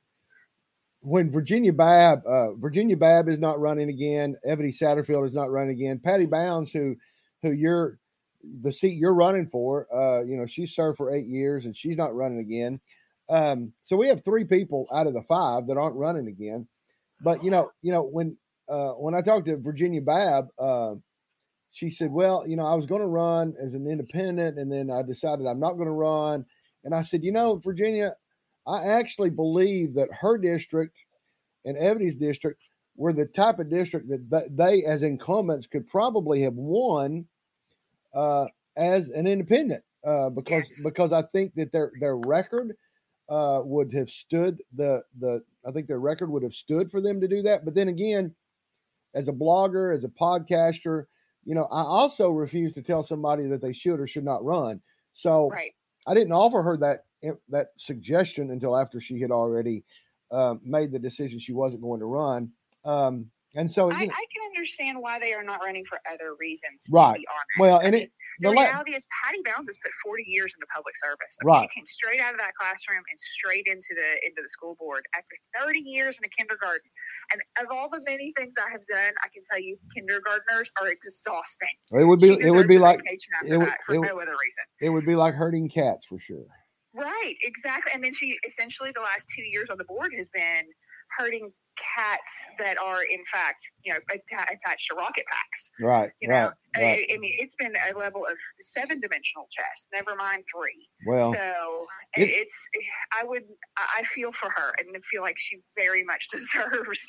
when 1.01 1.31
Virginia 1.31 1.73
Babb, 1.73 2.23
uh, 2.27 2.55
Virginia 2.55 2.97
Babb 2.97 3.29
is 3.29 3.39
not 3.39 3.61
running 3.61 3.89
again. 3.89 4.37
Evetty 4.47 4.77
Satterfield 4.77 5.25
is 5.27 5.35
not 5.35 5.51
running 5.51 5.71
again. 5.71 6.01
Patty 6.03 6.27
Bounds, 6.27 6.73
who, 6.73 6.97
who 7.43 7.53
you're 7.53 7.99
the 8.63 8.73
seat 8.73 8.95
you're 8.95 9.15
running 9.15 9.47
for, 9.47 9.87
uh, 9.95 10.25
you 10.25 10.37
know, 10.37 10.47
she 10.47 10.67
served 10.67 10.97
for 10.97 11.15
eight 11.15 11.27
years 11.27 11.65
and 11.65 11.77
she's 11.77 11.97
not 11.97 12.15
running 12.15 12.39
again. 12.39 12.81
Um, 13.29 13.73
so 13.83 13.97
we 13.97 14.09
have 14.09 14.25
three 14.25 14.45
people 14.45 14.87
out 14.93 15.07
of 15.07 15.15
the 15.15 15.23
five 15.29 15.67
that 15.67 15.77
aren't 15.77 15.97
running 15.97 16.29
again. 16.29 16.67
But 17.21 17.45
you 17.45 17.51
know, 17.51 17.71
you 17.83 17.93
know, 17.93 18.03
when 18.03 18.37
uh, 18.69 18.93
when 18.93 19.15
I 19.15 19.23
talked 19.23 19.47
to 19.47 19.57
Virginia 19.57 20.01
Babb, 20.01 20.49
uh, 20.59 20.95
she 21.73 21.91
said, 21.91 22.13
"Well, 22.13 22.45
you 22.47 22.57
know, 22.57 22.67
I 22.67 22.75
was 22.75 22.87
going 22.87 23.01
to 23.01 23.07
run 23.09 23.55
as 23.61 23.75
an 23.75 23.87
independent, 23.87 24.59
and 24.59 24.71
then 24.71 24.91
I 24.91 25.03
decided 25.03 25.47
I'm 25.47 25.61
not 25.61 25.75
going 25.75 25.87
to 25.87 25.93
run." 25.93 26.47
And 26.85 26.95
I 26.95 27.03
said, 27.03 27.25
"You 27.25 27.33
know, 27.33 27.57
Virginia, 27.57 28.15
I 28.67 28.85
actually 28.85 29.31
believe 29.31 29.95
that 29.95 30.09
her 30.13 30.39
district 30.39 30.97
and 31.65 31.77
Evetty's 31.77 32.17
district 32.17 32.63
were 32.97 33.13
the 33.13 33.27
type 33.27 33.59
of 33.59 33.71
district 33.71 34.09
that 34.09 34.57
they, 34.57 34.85
as 34.85 35.03
incumbents, 35.03 35.67
could 35.67 35.87
probably 35.87 36.43
have 36.43 36.55
won 36.55 37.27
uh, 38.15 38.47
as 38.77 39.11
an 39.11 39.27
independent 39.27 39.83
uh, 40.07 40.31
because 40.31 40.65
Yes. 40.71 40.81
because 40.85 41.13
I 41.13 41.23
think 41.23 41.55
that 41.55 41.73
their 41.73 41.93
their 42.01 42.17
record 42.17 42.77
uh, 43.29 43.61
would 43.65 43.93
have 43.95 44.11
stood 44.11 44.63
the 44.75 45.03
the 45.19 45.43
I 45.67 45.73
think 45.73 45.87
their 45.87 46.01
record 46.01 46.31
would 46.31 46.43
have 46.43 46.55
stood 46.55 46.91
for 46.91 47.01
them 47.01 47.21
to 47.21 47.29
do 47.29 47.43
that. 47.43 47.65
But 47.65 47.75
then 47.75 47.89
again, 47.89 48.35
as 49.15 49.29
a 49.29 49.33
blogger, 49.33 49.95
as 49.95 50.05
a 50.05 50.09
podcaster, 50.09 51.07
you 51.45 51.55
know, 51.55 51.65
I 51.65 51.83
also 51.83 52.31
refuse 52.31 52.75
to 52.75 52.83
tell 52.83 53.03
somebody 53.03 53.47
that 53.47 53.61
they 53.61 53.73
should 53.73 54.01
or 54.01 54.07
should 54.07 54.25
not 54.25 54.45
run. 54.45 54.81
So 55.15 55.51
right. 55.51 55.73
I 56.07 56.15
didn't 56.15 56.33
offer 56.33 56.63
her 56.63 56.77
that 56.79 57.05
that 57.49 57.69
suggestion 57.77 58.51
until 58.51 58.77
after 58.77 59.01
she 59.01 59.21
had 59.21 59.31
already 59.31 59.85
uh, 60.31 60.55
made 60.63 60.93
the 60.93 60.99
decision 60.99 61.39
she 61.39 61.53
wasn't 61.53 61.83
going 61.83 62.01
to 62.01 62.07
run. 62.07 62.51
Um, 62.85 63.31
and 63.57 63.71
so, 63.71 63.91
I, 63.91 64.03
you 64.03 64.07
know, 64.09 64.13
I 64.15 64.25
can 64.33 64.43
understand 64.55 64.99
why 65.01 65.19
they 65.19 65.33
are 65.33 65.43
not 65.43 65.61
running 65.65 65.85
for 65.89 65.99
other 66.11 66.35
reasons. 66.39 66.85
Right. 66.91 67.15
To 67.15 67.19
be 67.21 67.27
well, 67.59 67.79
and 67.81 67.95
it 67.95 68.13
the 68.41 68.49
the 68.51 68.55
la- 68.55 68.63
reality 68.71 68.95
is 68.95 69.05
Patty 69.25 69.41
Bounds 69.45 69.69
has 69.69 69.77
put 69.83 69.91
40 70.05 70.23
years 70.27 70.53
into 70.55 70.67
public 70.71 70.95
service. 70.97 71.33
I 71.41 71.45
mean, 71.45 71.49
Right. 71.49 71.69
She 71.73 71.81
came 71.81 71.87
straight 71.87 72.21
out 72.21 72.35
of 72.35 72.41
that 72.41 72.55
classroom 72.55 73.03
and 73.09 73.19
straight 73.41 73.67
into 73.67 73.97
the 73.97 74.11
into 74.27 74.43
the 74.45 74.49
school 74.53 74.77
board 74.79 75.03
after 75.17 75.35
30 75.59 75.81
years 75.81 76.19
in 76.21 76.25
a 76.25 76.31
kindergarten. 76.31 76.87
And 77.33 77.41
of 77.65 77.73
all 77.75 77.89
the 77.91 78.01
many 78.07 78.33
things 78.37 78.53
I 78.61 78.71
have 78.71 78.85
done, 78.87 79.13
I 79.25 79.29
can 79.33 79.43
tell 79.51 79.59
you 79.59 79.79
kindergartners 79.97 80.71
are 80.81 80.89
exhausting. 80.93 81.75
it 81.93 82.05
would 82.05 82.21
be 82.21 82.37
it 82.39 82.51
would 82.53 82.69
be 82.69 82.79
like 82.79 83.01
it 83.03 83.57
would- 83.59 83.75
for 83.87 83.95
it 83.97 84.01
no 84.07 84.21
other 84.21 84.37
reason. 84.39 84.65
it 84.81 84.91
would 84.91 85.07
be 85.07 85.17
like 85.17 85.35
herding 85.35 85.69
cats 85.69 86.07
for 86.07 86.19
sure. 86.21 86.47
Right, 86.95 87.37
exactly. 87.43 87.93
And 87.95 88.03
then 88.03 88.15
she 88.15 88.39
essentially 88.47 88.91
the 88.95 89.01
last 89.03 89.27
two 89.35 89.43
years 89.43 89.69
on 89.71 89.79
the 89.79 89.85
board 89.85 90.13
has 90.17 90.29
been 90.29 90.67
herding 91.19 91.53
cats 91.79 92.31
that 92.59 92.77
are 92.79 93.03
in 93.03 93.23
fact, 93.33 93.63
you 93.85 93.93
know, 93.93 93.99
atta- 94.11 94.53
attached 94.55 94.87
to 94.91 94.97
rocket 94.97 95.25
packs. 95.27 95.71
Right, 95.81 96.11
You 96.21 96.31
right, 96.31 96.43
know, 96.45 96.53
I- 96.77 96.83
right. 96.83 97.07
I, 97.13 97.17
mean, 97.19 97.37
it's 97.39 97.55
been 97.57 97.73
a 97.77 97.97
level 97.99 98.23
of 98.31 98.37
seven 98.61 99.01
dimensional 99.01 99.49
chess, 99.51 99.87
never 99.93 100.15
mind 100.17 100.45
three. 100.55 100.89
Well, 101.07 101.33
so 101.33 101.87
it- 102.17 102.31
it's, 102.31 102.55
I 103.19 103.25
would, 103.25 103.43
I 103.77 104.01
I 104.01 104.05
feel 104.15 104.33
for 104.33 104.51
her 104.51 104.73
and 104.79 104.95
feel 105.11 105.23
like 105.23 105.37
she 105.39 105.59
very 105.77 106.05
much 106.05 106.29
deserves 106.33 107.01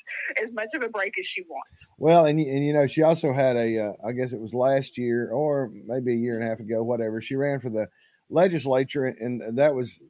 as 0.42 0.54
much 0.54 0.70
of 0.76 0.82
a 0.82 0.90
break 0.90 1.14
as 1.20 1.26
she 1.26 1.42
wants. 1.50 1.90
Well, 1.98 2.26
and 2.26 2.40
and 2.40 2.66
you 2.66 2.74
know, 2.74 2.88
she 2.88 3.02
also 3.02 3.34
had 3.34 3.56
a, 3.56 3.80
uh, 3.80 3.92
I 4.08 4.12
guess 4.14 4.34
it 4.34 4.40
was 4.42 4.54
last 4.54 4.98
year 4.98 5.32
or 5.32 5.72
maybe 5.86 6.14
a 6.14 6.16
year 6.18 6.36
and 6.40 6.46
a 6.46 6.50
half 6.50 6.60
ago, 6.60 6.84
whatever. 6.84 7.22
She 7.22 7.36
ran 7.36 7.60
for 7.60 7.70
the 7.70 7.88
legislature, 8.30 9.06
and 9.06 9.58
that 9.58 9.74
was 9.76 10.02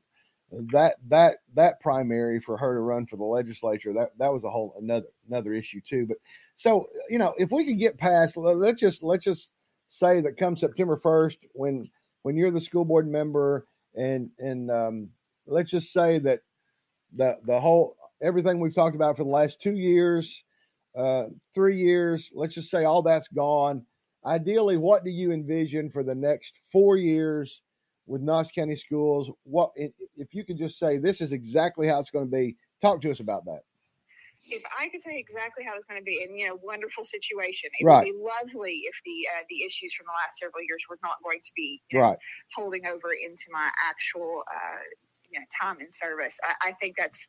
that 0.51 0.95
that 1.07 1.37
that 1.55 1.79
primary 1.79 2.39
for 2.39 2.57
her 2.57 2.73
to 2.73 2.79
run 2.79 3.05
for 3.05 3.17
the 3.17 3.23
legislature. 3.23 3.93
That 3.93 4.17
that 4.17 4.31
was 4.31 4.43
a 4.43 4.49
whole 4.49 4.75
another 4.79 5.07
another 5.27 5.53
issue 5.53 5.81
too. 5.81 6.05
But 6.07 6.17
so 6.55 6.87
you 7.09 7.19
know, 7.19 7.33
if 7.37 7.51
we 7.51 7.65
could 7.65 7.79
get 7.79 7.97
past, 7.97 8.37
let's 8.37 8.79
just 8.79 9.03
let's 9.03 9.23
just 9.23 9.49
say 9.89 10.21
that 10.21 10.37
come 10.37 10.57
September 10.57 10.97
first, 10.97 11.39
when 11.53 11.89
when 12.23 12.35
you're 12.35 12.51
the 12.51 12.61
school 12.61 12.85
board 12.85 13.07
member, 13.07 13.67
and 13.95 14.29
and 14.39 14.71
um, 14.71 15.09
let's 15.45 15.71
just 15.71 15.93
say 15.93 16.19
that 16.19 16.39
the 17.15 17.37
the 17.45 17.59
whole 17.59 17.95
everything 18.21 18.59
we've 18.59 18.75
talked 18.75 18.95
about 18.95 19.17
for 19.17 19.23
the 19.23 19.29
last 19.29 19.61
two 19.61 19.75
years 19.75 20.43
uh, 20.97 21.25
three 21.53 21.77
years, 21.77 22.31
let's 22.33 22.53
just 22.53 22.71
say 22.71 22.85
all 22.85 23.01
that's 23.01 23.27
gone. 23.27 23.85
Ideally, 24.25 24.77
what 24.77 25.03
do 25.03 25.09
you 25.09 25.31
envision 25.31 25.89
for 25.89 26.03
the 26.03 26.15
next 26.15 26.53
four 26.71 26.97
years 26.97 27.61
with 28.09 28.21
Knox 28.21 28.51
County 28.51 28.75
Schools? 28.75 29.29
What 29.43 29.71
if 29.75 30.33
you 30.33 30.43
could 30.43 30.57
just 30.57 30.79
say 30.79 30.97
this 30.97 31.21
is 31.21 31.31
exactly 31.31 31.87
how 31.87 31.99
it's 31.99 32.11
going 32.11 32.25
to 32.25 32.31
be? 32.31 32.57
Talk 32.81 33.01
to 33.01 33.11
us 33.11 33.19
about 33.19 33.45
that. 33.45 33.61
If 34.49 34.63
I 34.77 34.89
could 34.89 35.01
say 35.01 35.19
exactly 35.19 35.63
how 35.65 35.75
it's 35.75 35.85
going 35.85 35.99
to 35.99 36.05
be, 36.05 36.23
and 36.23 36.37
you 36.37 36.47
know, 36.47 36.57
wonderful 36.63 37.05
situation. 37.05 37.69
It 37.79 37.85
Right. 37.85 38.07
would 38.07 38.15
be 38.15 38.17
lovely 38.17 38.87
if 38.87 38.95
the 39.05 39.27
uh, 39.37 39.43
the 39.49 39.63
issues 39.63 39.93
from 39.93 40.07
the 40.07 40.15
last 40.15 40.39
several 40.39 40.63
years 40.63 40.83
were 40.89 40.97
not 41.03 41.21
going 41.23 41.41
to 41.43 41.51
be 41.55 41.81
you 41.91 41.99
know, 41.99 42.07
Right, 42.07 42.17
holding 42.55 42.85
over 42.87 43.13
into 43.13 43.45
my 43.51 43.69
actual 43.83 44.43
uh, 44.47 44.81
you 45.29 45.39
know 45.39 45.45
time 45.61 45.77
in 45.81 45.91
service. 45.91 46.39
I, 46.43 46.69
I 46.69 46.73
think 46.81 46.95
that's 46.97 47.27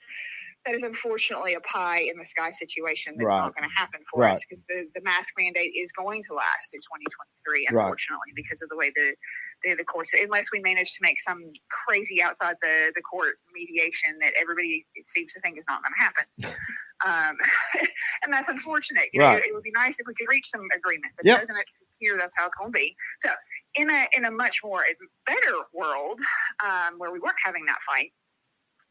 that 0.66 0.74
is 0.74 0.82
unfortunately 0.82 1.54
a 1.54 1.60
pie 1.60 2.00
in 2.00 2.18
the 2.18 2.24
sky 2.24 2.50
situation 2.50 3.16
that's 3.18 3.36
Right. 3.36 3.38
not 3.38 3.54
going 3.56 3.68
to 3.68 3.74
happen 3.76 4.00
for 4.10 4.20
Right. 4.20 4.32
us 4.32 4.40
because 4.48 4.62
the, 4.68 4.86
the 4.94 5.00
mask 5.02 5.32
mandate 5.38 5.72
is 5.76 5.90
going 5.92 6.22
to 6.28 6.34
last 6.34 6.68
through 6.70 6.84
2023 6.84 7.68
Right. 7.70 7.84
unfortunately 7.84 8.32
because 8.36 8.60
of 8.62 8.68
the 8.68 8.76
way 8.76 8.92
the 8.94 9.16
the, 9.64 9.74
the 9.74 9.84
courts 9.84 10.12
unless 10.14 10.46
we 10.52 10.60
manage 10.60 10.88
to 10.94 11.00
make 11.02 11.20
some 11.20 11.42
crazy 11.86 12.22
outside 12.22 12.56
the, 12.62 12.92
the 12.94 13.02
court 13.02 13.36
mediation 13.54 14.18
that 14.20 14.32
everybody 14.40 14.86
seems 15.08 15.32
to 15.32 15.40
think 15.40 15.58
is 15.58 15.64
not 15.68 15.80
going 15.82 15.92
to 15.94 16.02
happen 16.02 16.26
um, 17.06 17.36
and 18.24 18.32
that's 18.32 18.48
unfortunate 18.48 19.08
you 19.12 19.20
know, 19.20 19.32
it 19.36 19.52
would 19.54 19.62
be 19.62 19.72
nice 19.74 19.96
if 19.98 20.06
we 20.06 20.14
could 20.14 20.28
reach 20.28 20.48
some 20.50 20.66
agreement 20.76 21.12
but 21.16 21.26
Yep. 21.26 21.40
doesn't 21.40 21.56
it 21.56 21.66
appear 21.96 22.16
that's 22.18 22.34
how 22.36 22.46
it's 22.46 22.54
going 22.58 22.72
to 22.72 22.76
be 22.78 22.94
so 23.20 23.30
in 23.74 23.90
a 23.90 24.06
in 24.16 24.24
a 24.24 24.30
much 24.30 24.58
more 24.64 24.82
better 25.26 25.56
world 25.72 26.18
um, 26.64 26.98
where 26.98 27.10
we 27.12 27.18
weren't 27.20 27.36
having 27.44 27.64
that 27.66 27.78
fight, 27.86 28.12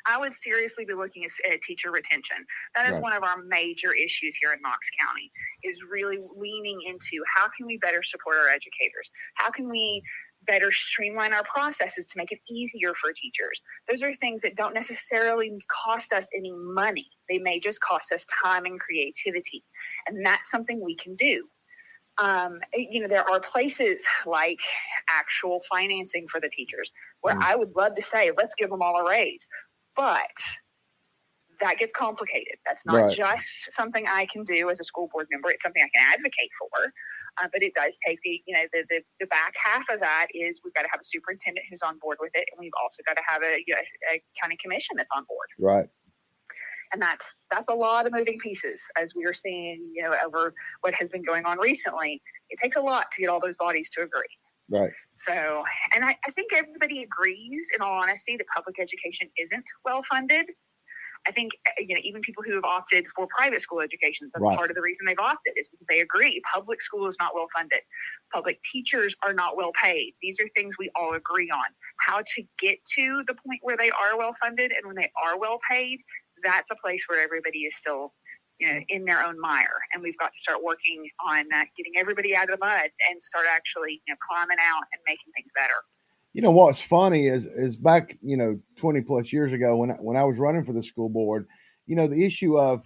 I 0.06 0.18
would 0.18 0.34
seriously 0.34 0.86
be 0.86 0.94
looking 0.94 1.26
at, 1.26 1.32
at 1.52 1.62
teacher 1.62 1.92
retention. 1.92 2.38
That 2.76 2.88
is 2.88 2.94
Right. 2.94 3.02
one 3.02 3.14
of 3.14 3.24
our 3.24 3.44
major 3.44 3.94
issues 3.94 4.36
here 4.42 4.54
in 4.54 4.62
Knox 4.62 4.80
County. 5.00 5.32
Is 5.64 5.78
really 5.90 6.20
leaning 6.36 6.80
into 6.86 7.24
how 7.28 7.48
can 7.56 7.68
we 7.68 7.78
better 7.78 8.02
support 8.04 8.38
our 8.38 8.48
educators? 8.48 9.12
How 9.36 9.52
can 9.52 9.70
we 9.70 10.02
better 10.50 10.72
streamline 10.72 11.34
our 11.34 11.44
processes 11.44 12.06
to 12.08 12.18
make 12.18 12.32
it 12.32 12.40
easier 12.50 12.94
for 12.96 13.14
teachers? 13.14 13.62
Those 13.90 14.02
are 14.04 14.16
things 14.16 14.42
that 14.42 14.56
don't 14.56 14.74
necessarily 14.74 15.58
cost 15.86 16.14
us 16.14 16.28
any 16.36 16.52
money. 16.54 17.08
They 17.30 17.38
may 17.38 17.60
just 17.60 17.80
cost 17.82 18.12
us 18.12 18.26
time 18.44 18.66
and 18.66 18.80
creativity, 18.80 19.64
and 20.08 20.26
that's 20.26 20.50
something 20.52 20.82
we 20.84 20.96
can 20.96 21.16
do 21.16 21.48
um, 22.20 22.60
you 22.74 23.02
know, 23.02 23.08
there 23.08 23.30
are 23.30 23.40
places 23.40 24.02
like 24.26 24.60
actual 25.10 25.62
financing 25.70 26.28
for 26.30 26.42
the 26.42 26.50
teachers 26.50 26.92
where 27.22 27.36
Mm. 27.36 27.44
I 27.44 27.56
would 27.56 27.76
love 27.76 27.96
to 27.96 28.02
say, 28.02 28.32
let's 28.38 28.54
give 28.56 28.70
them 28.70 28.82
all 28.82 28.98
a 28.98 29.10
raise. 29.10 29.46
But 29.96 30.32
that 31.62 31.78
gets 31.78 31.92
complicated. 31.94 32.58
That's 32.66 32.86
not 32.86 32.96
Right. 32.96 33.18
just 33.18 33.72
something 33.72 34.08
I 34.08 34.26
can 34.28 34.44
do 34.44 34.70
as 34.70 34.80
a 34.80 34.84
school 34.84 35.10
board 35.12 35.28
member. 35.32 35.50
It's 35.52 35.64
something 35.64 35.82
I 35.84 35.90
can 35.98 36.14
advocate 36.14 36.52
for. 36.60 36.94
Uh, 37.42 37.48
but 37.54 37.64
it 37.64 37.74
does 37.74 37.98
take 38.06 38.20
the, 38.24 38.42
you 38.46 38.54
know, 38.54 38.66
the, 38.74 38.84
the, 38.90 39.00
the 39.20 39.28
back 39.28 39.54
half 39.56 39.86
of 39.90 40.00
that 40.00 40.28
is 40.36 40.60
we've 40.64 40.74
got 40.74 40.84
to 40.84 40.92
have 40.92 41.00
a 41.00 41.08
superintendent 41.08 41.66
who's 41.70 41.82
on 41.82 41.98
board 42.00 42.18
with 42.20 42.32
it. 42.34 42.46
And 42.52 42.60
we've 42.60 42.76
also 42.82 43.00
got 43.08 43.16
to 43.16 43.24
have 43.28 43.42
a, 43.42 43.64
you 43.66 43.74
know, 43.74 43.82
a 44.12 44.22
county 44.42 44.58
commission 44.62 44.98
that's 44.98 45.12
on 45.16 45.24
board. 45.24 45.48
Right, 45.58 45.88
and 46.94 47.02
that's 47.02 47.36
that's 47.52 47.70
a 47.70 47.74
lot 47.74 48.06
of 48.06 48.14
moving 48.14 48.40
pieces 48.40 48.82
as 48.98 49.14
we 49.16 49.26
are 49.26 49.34
seeing 49.34 49.92
you 49.94 50.04
know 50.04 50.14
over 50.26 50.54
what 50.82 50.94
has 50.94 51.10
been 51.10 51.24
going 51.24 51.46
on 51.46 51.60
recently. 51.60 52.22
It 52.50 52.60
takes 52.62 52.76
a 52.76 52.82
lot 52.82 53.08
to 53.16 53.22
get 53.22 53.30
all 53.30 53.40
those 53.40 53.56
bodies 53.58 53.90
to 53.96 54.04
agree. 54.04 54.22
Right, 54.72 54.92
so 55.28 55.64
and 55.96 56.06
i, 56.06 56.16
I 56.28 56.32
think 56.32 56.54
everybody 56.54 57.02
agrees 57.04 57.66
in 57.76 57.82
all 57.82 57.94
honesty 57.94 58.38
that 58.38 58.46
public 58.56 58.76
education 58.80 59.30
isn't 59.38 59.66
well 59.84 60.04
funded 60.10 60.46
i 61.28 61.32
think 61.32 61.52
uh, 61.68 61.72
you 61.80 61.96
know 61.96 62.02
even 62.04 62.22
people 62.22 62.44
who 62.46 62.54
have 62.54 62.64
opted 62.64 63.06
for 63.16 63.28
private 63.36 63.62
school 63.62 63.82
educations 63.82 64.32
that's 64.34 64.44
Right. 64.44 64.58
part 64.58 64.70
of 64.70 64.76
the 64.76 64.82
reason 64.82 65.06
they've 65.06 65.20
opted 65.20 65.54
is 65.58 65.68
because 65.70 65.86
they 65.90 66.00
agree 66.00 66.42
public 66.54 66.82
school 66.82 67.08
is 67.08 67.18
not 67.20 67.36
well 67.36 67.48
funded 67.56 67.82
public 68.34 68.60
teachers 68.72 69.16
are 69.24 69.34
not 69.34 69.58
well 69.58 69.72
paid 69.82 70.14
these 70.22 70.38
are 70.40 70.48
things 70.56 70.76
we 70.78 70.90
all 70.96 71.14
agree 71.14 71.50
on 71.50 71.66
how 72.00 72.20
to 72.20 72.44
get 72.60 72.78
to 72.96 73.24
the 73.28 73.34
point 73.34 73.60
where 73.62 73.78
they 73.78 73.92
are 73.92 74.18
well 74.18 74.36
funded 74.42 74.72
and 74.72 74.86
when 74.86 74.96
they 74.96 75.12
are 75.22 75.38
well 75.38 75.60
paid 75.70 76.00
that's 76.44 76.70
a 76.72 76.76
place 76.82 77.04
where 77.08 77.22
everybody 77.22 77.60
is 77.60 77.76
still 77.76 78.14
you 78.60 78.68
know, 78.68 78.80
in 78.90 79.06
their 79.06 79.26
own 79.26 79.40
mire. 79.40 79.80
And 79.94 80.04
we've 80.04 80.18
got 80.20 80.36
to 80.36 80.40
start 80.42 80.64
working 80.64 81.08
on 81.26 81.48
uh, 81.56 81.64
getting 81.78 81.96
everybody 81.98 82.36
out 82.36 82.52
of 82.52 82.60
the 82.60 82.66
mud 82.66 82.92
and 83.10 83.24
start 83.24 83.46
actually, 83.50 84.04
you 84.06 84.14
know, 84.14 84.18
climbing 84.20 84.60
out 84.60 84.84
and 84.92 85.00
making 85.08 85.32
things 85.34 85.48
better. 85.56 85.80
You 86.34 86.42
know 86.42 86.52
what's 86.52 86.82
funny 86.82 87.28
is 87.28 87.46
is 87.46 87.76
back 87.76 88.18
you 88.22 88.38
know 88.38 88.60
twenty 88.76 89.02
plus 89.02 89.34
years 89.34 89.52
ago 89.52 89.76
when 89.78 89.90
when 90.02 90.16
I 90.16 90.24
was 90.24 90.38
running 90.38 90.64
for 90.64 90.74
the 90.74 90.84
school 90.84 91.10
board, 91.10 91.48
you 91.88 91.96
know 91.96 92.08
the 92.08 92.24
issue 92.24 92.58
of 92.58 92.84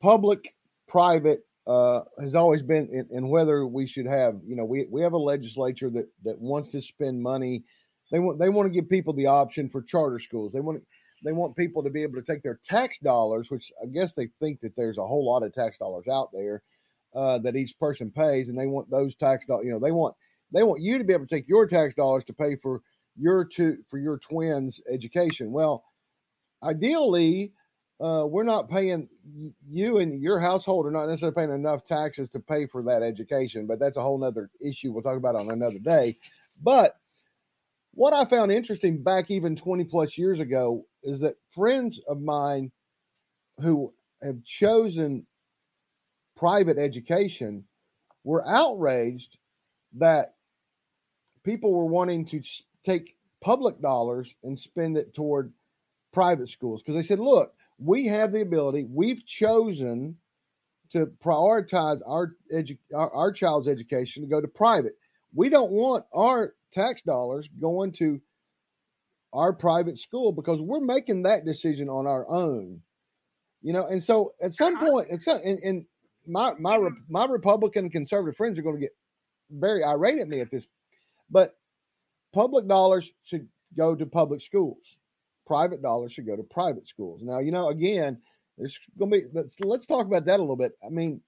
public 0.00 0.54
private 0.86 1.40
uh, 1.66 2.02
has 2.20 2.34
always 2.34 2.62
been 2.62 3.06
and 3.10 3.28
whether 3.30 3.66
we 3.66 3.86
should 3.86 4.06
have 4.06 4.36
you 4.46 4.54
know 4.54 4.64
we 4.64 4.86
we 4.90 5.00
have 5.00 5.14
a 5.14 5.18
legislature 5.18 5.90
that 5.90 6.08
that 6.24 6.38
wants 6.38 6.68
to 6.70 6.82
spend 6.82 7.22
money. 7.22 7.64
They 8.12 8.18
want 8.18 8.38
they 8.38 8.50
want 8.50 8.66
to 8.66 8.72
give 8.72 8.88
people 8.88 9.12
the 9.14 9.26
option 9.26 9.70
for 9.70 9.82
charter 9.82 10.18
schools. 10.18 10.52
They 10.52 10.60
want 10.60 10.82
they 11.24 11.32
want 11.32 11.56
people 11.56 11.82
to 11.82 11.90
be 11.90 12.02
able 12.02 12.14
to 12.14 12.22
take 12.22 12.42
their 12.42 12.60
tax 12.64 12.98
dollars 12.98 13.50
which 13.50 13.72
i 13.82 13.86
guess 13.86 14.12
they 14.12 14.28
think 14.40 14.60
that 14.60 14.74
there's 14.76 14.98
a 14.98 15.06
whole 15.06 15.26
lot 15.26 15.42
of 15.42 15.52
tax 15.52 15.78
dollars 15.78 16.06
out 16.08 16.30
there 16.32 16.62
uh, 17.14 17.38
that 17.38 17.56
each 17.56 17.78
person 17.78 18.10
pays 18.10 18.48
and 18.48 18.58
they 18.58 18.66
want 18.66 18.90
those 18.90 19.16
tax 19.16 19.46
dollars 19.46 19.64
you 19.64 19.72
know 19.72 19.78
they 19.78 19.92
want 19.92 20.14
they 20.52 20.62
want 20.62 20.80
you 20.80 20.98
to 20.98 21.04
be 21.04 21.12
able 21.12 21.26
to 21.26 21.34
take 21.34 21.48
your 21.48 21.66
tax 21.66 21.94
dollars 21.94 22.24
to 22.24 22.32
pay 22.32 22.56
for 22.56 22.82
your 23.16 23.44
two 23.44 23.78
for 23.90 23.98
your 23.98 24.18
twins 24.18 24.80
education 24.90 25.50
well 25.50 25.84
ideally 26.62 27.52
uh, 28.00 28.24
we're 28.24 28.44
not 28.44 28.68
paying 28.68 29.08
you 29.68 29.98
and 29.98 30.22
your 30.22 30.38
household 30.38 30.86
are 30.86 30.90
not 30.90 31.06
necessarily 31.06 31.34
paying 31.34 31.52
enough 31.52 31.84
taxes 31.84 32.28
to 32.28 32.38
pay 32.38 32.64
for 32.66 32.82
that 32.84 33.02
education, 33.02 33.66
but 33.66 33.80
that's 33.80 33.96
a 33.96 34.02
whole 34.02 34.18
nother 34.18 34.50
issue 34.64 34.92
we'll 34.92 35.02
talk 35.02 35.16
about 35.16 35.34
on 35.34 35.50
another 35.50 35.80
day. 35.80 36.14
But 36.62 36.94
what 37.94 38.12
I 38.12 38.24
found 38.24 38.52
interesting 38.52 39.02
back 39.02 39.32
even 39.32 39.56
20 39.56 39.82
plus 39.84 40.16
years 40.16 40.38
ago 40.38 40.84
is 41.02 41.18
that 41.20 41.34
friends 41.52 42.00
of 42.06 42.20
mine 42.20 42.70
who 43.58 43.92
have 44.22 44.44
chosen 44.44 45.26
private 46.36 46.78
education 46.78 47.64
were 48.22 48.46
outraged 48.46 49.38
that 49.94 50.34
people 51.48 51.72
were 51.72 51.86
wanting 51.86 52.26
to 52.26 52.42
take 52.84 53.16
public 53.40 53.80
dollars 53.80 54.34
and 54.44 54.58
spend 54.58 54.98
it 54.98 55.14
toward 55.14 55.50
private 56.12 56.48
schools 56.48 56.82
because 56.82 56.94
they 56.94 57.06
said, 57.06 57.18
look, 57.18 57.54
we 57.78 58.06
have 58.06 58.32
the 58.32 58.42
ability, 58.42 58.84
we've 58.84 59.24
chosen 59.24 60.16
to 60.90 61.06
prioritize 61.24 62.00
our, 62.06 62.34
edu- 62.54 62.78
our, 62.94 63.10
our 63.12 63.32
child's 63.32 63.68
education 63.68 64.22
to 64.22 64.28
go 64.28 64.40
to 64.40 64.48
private. 64.48 64.92
We 65.34 65.48
don't 65.48 65.70
want 65.70 66.04
our 66.14 66.54
tax 66.72 67.00
dollars 67.02 67.48
going 67.60 67.92
to 67.92 68.20
our 69.32 69.52
private 69.52 69.98
school 69.98 70.32
because 70.32 70.60
we're 70.60 70.80
making 70.80 71.22
that 71.22 71.46
decision 71.46 71.88
on 71.88 72.06
our 72.06 72.28
own. 72.28 72.80
You 73.62 73.72
know, 73.72 73.86
and 73.86 74.02
so 74.02 74.34
at 74.42 74.52
some 74.52 74.78
point, 74.78 75.08
it's 75.10 75.26
and, 75.26 75.58
and 75.64 75.84
my 76.26 76.52
my 76.60 76.78
my 77.08 77.24
Republican 77.24 77.90
conservative 77.90 78.36
friends 78.36 78.58
are 78.58 78.62
going 78.62 78.76
to 78.76 78.80
get 78.80 78.96
very 79.50 79.82
irate 79.82 80.20
at 80.20 80.28
me 80.28 80.40
at 80.40 80.50
this, 80.50 80.66
but 81.30 81.56
public 82.32 82.66
dollars 82.68 83.10
should 83.24 83.48
go 83.76 83.94
to 83.94 84.06
public 84.06 84.40
schools 84.40 84.96
private 85.48 85.80
dollars 85.82 86.12
should 86.12 86.26
go 86.26 86.36
to 86.36 86.42
private 86.42 86.86
schools. 86.86 87.22
Now, 87.24 87.38
you 87.38 87.50
know, 87.50 87.70
again, 87.70 88.18
there's 88.58 88.78
going 88.98 89.10
to 89.10 89.18
be, 89.18 89.24
let's, 89.32 89.58
let's 89.60 89.86
talk 89.86 90.06
about 90.06 90.26
that 90.26 90.38
a 90.38 90.42
little 90.42 90.56
bit. 90.56 90.72
I 90.84 90.90
mean, 90.90 91.22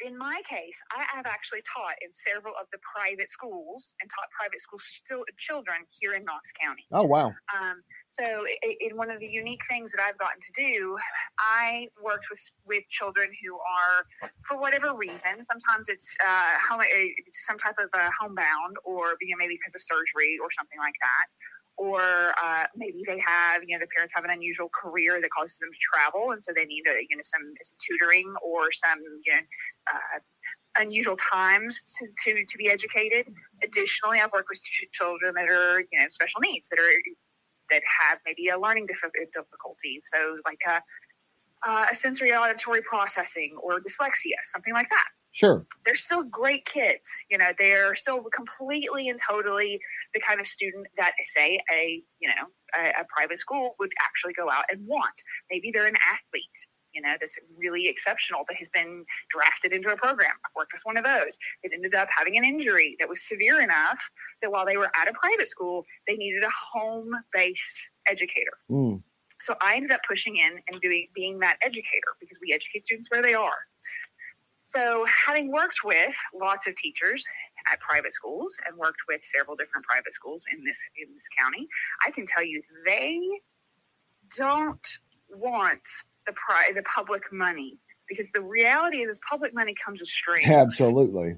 in 0.00 0.16
my 0.16 0.42
case, 0.48 0.78
I 0.90 1.04
have 1.14 1.26
actually 1.26 1.62
taught 1.66 1.96
in 2.02 2.12
several 2.12 2.54
of 2.60 2.66
the 2.72 2.78
private 2.82 3.28
schools 3.28 3.94
and 4.00 4.10
taught 4.10 4.28
private 4.32 4.60
school 4.60 4.78
still 4.80 5.24
children 5.38 5.86
here 5.90 6.14
in 6.14 6.24
Knox 6.24 6.52
County. 6.54 6.86
Oh 6.92 7.04
wow! 7.04 7.34
Um, 7.52 7.82
so, 8.10 8.46
in 8.62 8.96
one 8.96 9.10
of 9.10 9.20
the 9.20 9.26
unique 9.26 9.62
things 9.68 9.92
that 9.92 10.00
I've 10.00 10.18
gotten 10.18 10.40
to 10.40 10.52
do, 10.56 10.96
I 11.38 11.88
worked 12.02 12.26
with 12.30 12.42
with 12.64 12.84
children 12.90 13.30
who 13.42 13.56
are, 13.56 14.30
for 14.48 14.58
whatever 14.58 14.94
reason, 14.94 15.44
sometimes 15.44 15.88
it's 15.88 16.16
uh, 16.22 16.54
home, 16.68 16.82
some 17.46 17.58
type 17.58 17.76
of 17.78 17.90
uh, 17.92 18.10
homebound, 18.18 18.76
or 18.84 19.16
you 19.20 19.34
know, 19.34 19.38
maybe 19.38 19.58
because 19.58 19.74
of 19.74 19.82
surgery 19.82 20.38
or 20.40 20.48
something 20.54 20.78
like 20.78 20.96
that 21.00 21.26
or 21.78 22.00
uh, 22.42 22.64
maybe 22.74 23.04
they 23.06 23.18
have, 23.18 23.62
you 23.66 23.76
know, 23.76 23.80
the 23.80 23.90
parents 23.94 24.12
have 24.14 24.24
an 24.24 24.30
unusual 24.30 24.70
career 24.72 25.20
that 25.20 25.30
causes 25.30 25.58
them 25.58 25.68
to 25.70 25.78
travel, 25.92 26.32
and 26.32 26.42
so 26.42 26.52
they 26.54 26.64
need, 26.64 26.84
a, 26.88 27.04
you 27.08 27.16
know, 27.16 27.22
some, 27.24 27.42
some 27.62 27.78
tutoring 27.84 28.32
or 28.42 28.72
some, 28.72 28.98
you 29.24 29.32
know, 29.32 29.40
uh, 29.92 30.18
unusual 30.78 31.16
times 31.16 31.80
to, 31.98 32.06
to, 32.24 32.44
to 32.44 32.58
be 32.58 32.70
educated. 32.70 33.26
Additionally, 33.62 34.20
I've 34.20 34.32
worked 34.32 34.48
with 34.48 34.60
children 34.92 35.34
that 35.34 35.48
are, 35.48 35.80
you 35.80 35.98
know, 35.98 36.06
special 36.10 36.40
needs 36.40 36.66
that 36.70 36.78
are 36.78 36.92
that 37.68 37.82
have 38.00 38.18
maybe 38.24 38.48
a 38.48 38.58
learning 38.58 38.86
difficulty, 38.86 40.00
so 40.14 40.38
like 40.44 40.60
a, 40.68 40.80
uh, 41.68 41.86
a 41.90 41.96
sensory 41.96 42.32
auditory 42.32 42.80
processing 42.82 43.56
or 43.60 43.80
dyslexia, 43.80 44.38
something 44.44 44.72
like 44.72 44.88
that. 44.88 45.08
Sure. 45.36 45.66
They're 45.84 45.96
still 45.96 46.22
great 46.22 46.64
kids. 46.64 47.06
You 47.30 47.36
know, 47.36 47.50
they're 47.58 47.94
still 47.94 48.24
completely 48.34 49.10
and 49.10 49.20
totally 49.20 49.78
the 50.14 50.20
kind 50.26 50.40
of 50.40 50.46
student 50.46 50.86
that, 50.96 51.12
say, 51.26 51.60
a 51.70 52.02
you 52.20 52.28
know 52.28 52.48
a, 52.74 53.02
a 53.02 53.04
private 53.14 53.38
school 53.38 53.76
would 53.78 53.92
actually 54.00 54.32
go 54.32 54.48
out 54.50 54.64
and 54.70 54.80
want. 54.86 55.12
Maybe 55.50 55.70
they're 55.72 55.86
an 55.86 55.98
athlete 56.10 56.58
you 56.94 57.02
know, 57.02 57.12
that's 57.20 57.36
really 57.58 57.88
exceptional 57.88 58.40
that 58.48 58.56
has 58.56 58.70
been 58.72 59.04
drafted 59.28 59.74
into 59.74 59.90
a 59.90 59.96
program. 59.96 60.32
I've 60.46 60.56
worked 60.56 60.72
with 60.72 60.80
one 60.84 60.96
of 60.96 61.04
those. 61.04 61.36
It 61.62 61.72
ended 61.74 61.94
up 61.94 62.08
having 62.16 62.38
an 62.38 62.44
injury 62.44 62.96
that 62.98 63.06
was 63.06 63.20
severe 63.20 63.60
enough 63.60 63.98
that 64.40 64.50
while 64.50 64.64
they 64.64 64.78
were 64.78 64.90
at 64.96 65.06
a 65.06 65.12
private 65.12 65.46
school, 65.46 65.84
they 66.08 66.14
needed 66.14 66.42
a 66.42 66.48
home 66.72 67.10
based 67.34 67.78
educator. 68.08 68.56
Mm. 68.70 69.02
So 69.42 69.56
I 69.60 69.76
ended 69.76 69.90
up 69.90 70.00
pushing 70.08 70.36
in 70.36 70.58
and 70.72 70.80
doing 70.80 71.08
being 71.14 71.38
that 71.40 71.58
educator 71.60 72.16
because 72.18 72.38
we 72.40 72.54
educate 72.54 72.84
students 72.84 73.10
where 73.10 73.20
they 73.20 73.34
are. 73.34 73.60
So, 74.68 75.06
having 75.26 75.52
worked 75.52 75.84
with 75.84 76.14
lots 76.34 76.66
of 76.66 76.76
teachers 76.76 77.24
at 77.70 77.78
private 77.80 78.12
schools 78.12 78.56
and 78.66 78.76
worked 78.76 79.00
with 79.08 79.20
several 79.32 79.56
different 79.56 79.86
private 79.86 80.12
schools 80.12 80.44
in 80.52 80.64
this 80.64 80.78
in 80.96 81.14
this 81.14 81.24
county, 81.38 81.68
I 82.06 82.10
can 82.10 82.26
tell 82.26 82.44
you 82.44 82.62
they 82.84 83.20
don't 84.36 84.86
want 85.30 85.82
the 86.26 86.32
pri- 86.32 86.72
the 86.74 86.82
public 86.82 87.22
money 87.32 87.78
because 88.08 88.26
the 88.34 88.40
reality 88.40 88.98
is, 88.98 89.08
is 89.08 89.18
public 89.28 89.54
money 89.54 89.74
comes 89.84 90.00
with 90.00 90.08
strings. 90.08 90.48
Absolutely. 90.48 91.36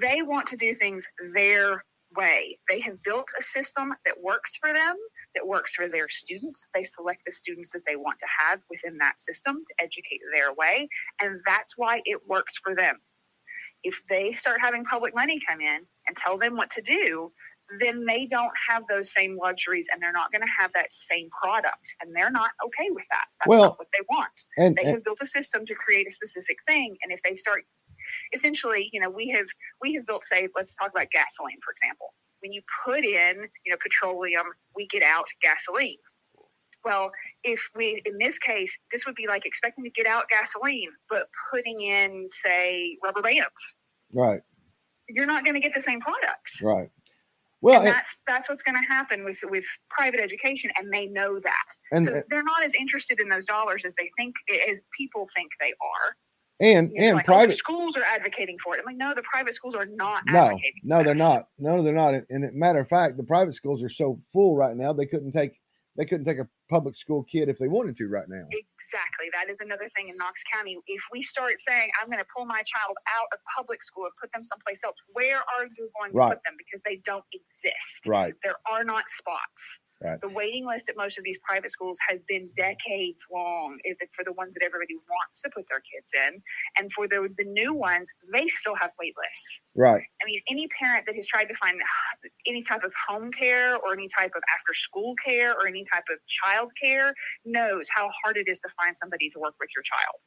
They 0.00 0.22
want 0.22 0.48
to 0.48 0.56
do 0.56 0.74
things 0.74 1.06
their 1.34 1.84
way. 2.16 2.58
They 2.68 2.80
have 2.80 3.02
built 3.02 3.28
a 3.38 3.42
system 3.42 3.94
that 4.04 4.14
works 4.22 4.56
for 4.60 4.72
them 4.72 4.96
that 5.34 5.46
works 5.46 5.74
for 5.74 5.88
their 5.88 6.08
students. 6.08 6.64
They 6.74 6.84
select 6.84 7.22
the 7.26 7.32
students 7.32 7.70
that 7.72 7.82
they 7.86 7.96
want 7.96 8.18
to 8.20 8.26
have 8.40 8.60
within 8.70 8.98
that 8.98 9.20
system 9.20 9.56
to 9.56 9.84
educate 9.84 10.20
their 10.32 10.52
way, 10.54 10.88
and 11.20 11.40
that's 11.46 11.74
why 11.76 12.02
it 12.04 12.20
works 12.26 12.54
for 12.62 12.74
them. 12.74 12.98
If 13.84 13.94
they 14.08 14.32
start 14.32 14.60
having 14.60 14.84
public 14.84 15.14
money 15.14 15.40
come 15.48 15.60
in 15.60 15.80
and 16.06 16.16
tell 16.16 16.36
them 16.36 16.56
what 16.56 16.70
to 16.72 16.82
do, 16.82 17.32
then 17.80 18.06
they 18.06 18.26
don't 18.26 18.52
have 18.68 18.82
those 18.88 19.12
same 19.12 19.36
luxuries 19.36 19.86
and 19.92 20.02
they're 20.02 20.12
not 20.12 20.32
going 20.32 20.40
to 20.40 20.52
have 20.58 20.72
that 20.72 20.92
same 20.92 21.28
product 21.30 21.84
and 22.00 22.14
they're 22.14 22.30
not 22.30 22.50
okay 22.64 22.88
with 22.90 23.04
that 23.10 23.26
that's 23.38 23.48
well, 23.48 23.62
not 23.62 23.78
what 23.78 23.88
they 23.92 24.04
want 24.08 24.32
and, 24.56 24.76
they 24.76 24.82
and, 24.82 24.90
have 24.92 25.04
built 25.04 25.18
a 25.20 25.26
system 25.26 25.66
to 25.66 25.74
create 25.74 26.06
a 26.08 26.12
specific 26.12 26.56
thing 26.66 26.96
and 27.02 27.12
if 27.12 27.20
they 27.22 27.36
start 27.36 27.64
essentially 28.32 28.88
you 28.92 29.00
know 29.00 29.10
we 29.10 29.28
have 29.28 29.44
we 29.82 29.92
have 29.92 30.06
built 30.06 30.24
say 30.24 30.48
let's 30.56 30.74
talk 30.74 30.90
about 30.90 31.10
gasoline 31.10 31.58
for 31.62 31.72
example 31.72 32.14
when 32.40 32.52
you 32.52 32.62
put 32.84 33.04
in, 33.04 33.48
you 33.64 33.72
know, 33.72 33.78
petroleum, 33.82 34.46
we 34.74 34.86
get 34.86 35.02
out 35.02 35.26
gasoline. 35.42 35.98
Well, 36.84 37.10
if 37.42 37.60
we, 37.74 38.02
in 38.06 38.18
this 38.18 38.38
case, 38.38 38.72
this 38.92 39.04
would 39.04 39.14
be 39.14 39.26
like 39.26 39.44
expecting 39.44 39.84
to 39.84 39.90
get 39.90 40.06
out 40.06 40.24
gasoline, 40.30 40.90
but 41.10 41.28
putting 41.52 41.80
in, 41.80 42.28
say, 42.30 42.96
rubber 43.02 43.20
bands. 43.20 43.48
Right. 44.12 44.40
You're 45.08 45.26
not 45.26 45.44
going 45.44 45.54
to 45.54 45.60
get 45.60 45.72
the 45.74 45.82
same 45.82 46.00
product. 46.00 46.62
Right. 46.62 46.90
Well, 47.60 47.80
and 47.80 47.88
that's 47.88 48.22
that's 48.24 48.48
what's 48.48 48.62
going 48.62 48.80
to 48.80 48.88
happen 48.88 49.24
with 49.24 49.38
with 49.50 49.64
private 49.90 50.20
education, 50.20 50.70
and 50.78 50.92
they 50.92 51.08
know 51.08 51.40
that. 51.40 51.68
And, 51.90 52.04
so 52.04 52.22
they're 52.30 52.44
not 52.44 52.62
as 52.64 52.72
interested 52.78 53.18
in 53.18 53.28
those 53.28 53.44
dollars 53.46 53.82
as 53.84 53.92
they 53.98 54.10
think, 54.16 54.34
as 54.70 54.80
people 54.96 55.26
think 55.34 55.50
they 55.58 55.72
are. 55.72 56.14
And 56.60 56.90
and 56.96 57.16
like, 57.16 57.24
oh, 57.28 57.32
private 57.32 57.52
oh, 57.52 57.56
schools 57.56 57.96
are 57.96 58.02
advocating 58.02 58.56
for 58.62 58.74
it. 58.74 58.80
I'm 58.80 58.86
like, 58.86 58.96
no, 58.96 59.14
the 59.14 59.22
private 59.22 59.54
schools 59.54 59.74
are 59.74 59.86
not. 59.86 60.24
Advocating. 60.28 60.72
No, 60.82 60.98
no, 60.98 61.04
they're 61.04 61.14
not. 61.14 61.48
No, 61.58 61.82
they're 61.82 61.94
not. 61.94 62.14
And 62.30 62.52
matter 62.52 62.80
of 62.80 62.88
fact, 62.88 63.16
the 63.16 63.22
private 63.22 63.54
schools 63.54 63.82
are 63.82 63.88
so 63.88 64.20
full 64.32 64.56
right 64.56 64.76
now 64.76 64.92
they 64.92 65.06
couldn't 65.06 65.32
take 65.32 65.60
they 65.96 66.04
couldn't 66.04 66.24
take 66.24 66.38
a 66.38 66.48
public 66.70 66.96
school 66.96 67.24
kid 67.24 67.48
if 67.48 67.58
they 67.58 67.68
wanted 67.68 67.96
to 67.98 68.08
right 68.08 68.28
now. 68.28 68.46
Exactly. 68.88 69.28
That 69.34 69.52
is 69.52 69.58
another 69.60 69.90
thing 69.94 70.08
in 70.08 70.16
Knox 70.16 70.40
County. 70.50 70.78
If 70.86 71.02
we 71.12 71.22
start 71.22 71.60
saying, 71.60 71.90
I'm 72.00 72.08
going 72.08 72.22
to 72.22 72.30
pull 72.34 72.46
my 72.46 72.62
child 72.64 72.96
out 73.04 73.28
of 73.32 73.38
public 73.54 73.82
school 73.82 74.04
and 74.04 74.14
put 74.18 74.32
them 74.32 74.42
someplace 74.42 74.80
else, 74.82 74.96
where 75.12 75.38
are 75.38 75.66
you 75.76 75.90
going 75.98 76.12
to 76.12 76.34
put 76.34 76.42
them? 76.44 76.54
Because 76.56 76.80
they 76.86 77.02
don't 77.04 77.24
exist. 77.32 78.06
Right. 78.06 78.34
There 78.42 78.56
are 78.70 78.84
not 78.84 79.04
spots. 79.10 79.80
Right. 80.00 80.20
The 80.20 80.28
waiting 80.28 80.64
list 80.64 80.88
at 80.88 80.96
most 80.96 81.18
of 81.18 81.24
these 81.24 81.38
private 81.42 81.72
schools 81.72 81.98
has 82.08 82.20
been 82.28 82.48
decades 82.56 83.18
long. 83.32 83.78
It, 83.82 83.98
for 84.14 84.24
the 84.24 84.32
ones 84.32 84.54
that 84.54 84.62
everybody 84.62 84.94
wants 84.94 85.42
to 85.42 85.50
put 85.50 85.66
their 85.68 85.82
kids 85.82 86.10
in, 86.14 86.40
and 86.78 86.92
for 86.92 87.08
the 87.08 87.28
the 87.36 87.44
new 87.44 87.74
ones, 87.74 88.06
they 88.32 88.46
still 88.46 88.76
have 88.76 88.92
wait 89.00 89.14
lists. 89.18 89.48
Right. 89.74 90.06
I 90.22 90.24
mean, 90.24 90.40
any 90.48 90.68
parent 90.78 91.06
that 91.06 91.16
has 91.16 91.26
tried 91.26 91.46
to 91.46 91.54
find 91.56 91.80
any 92.46 92.62
type 92.62 92.84
of 92.84 92.92
home 93.08 93.32
care 93.32 93.76
or 93.76 93.92
any 93.92 94.08
type 94.08 94.32
of 94.36 94.42
after 94.54 94.74
school 94.74 95.14
care 95.24 95.52
or 95.52 95.66
any 95.66 95.84
type 95.90 96.06
of 96.12 96.18
child 96.26 96.70
care 96.80 97.12
knows 97.44 97.88
how 97.90 98.10
hard 98.22 98.36
it 98.36 98.46
is 98.48 98.58
to 98.60 98.68
find 98.78 98.96
somebody 98.96 99.30
to 99.30 99.38
work 99.40 99.54
with 99.58 99.70
your 99.74 99.82
child. 99.82 100.22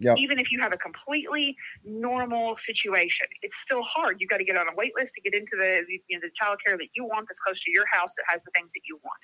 Yep. 0.00 0.16
Even 0.18 0.38
if 0.38 0.52
you 0.52 0.60
have 0.60 0.72
a 0.72 0.76
completely 0.76 1.56
normal 1.84 2.56
situation, 2.56 3.26
it's 3.42 3.58
still 3.58 3.82
hard. 3.82 4.18
You've 4.20 4.30
got 4.30 4.38
to 4.38 4.44
get 4.44 4.56
on 4.56 4.68
a 4.68 4.74
wait 4.76 4.92
list 4.96 5.14
to 5.14 5.20
get 5.20 5.34
into 5.34 5.56
the 5.56 5.82
you 6.08 6.16
know, 6.16 6.20
the 6.22 6.30
child 6.34 6.58
care 6.64 6.76
that 6.78 6.88
you 6.94 7.04
want 7.04 7.26
that's 7.28 7.40
close 7.40 7.60
to 7.64 7.70
your 7.70 7.84
house 7.90 8.12
that 8.16 8.24
has 8.30 8.42
the 8.44 8.50
things 8.54 8.70
that 8.74 8.82
you 8.88 9.00
want. 9.02 9.22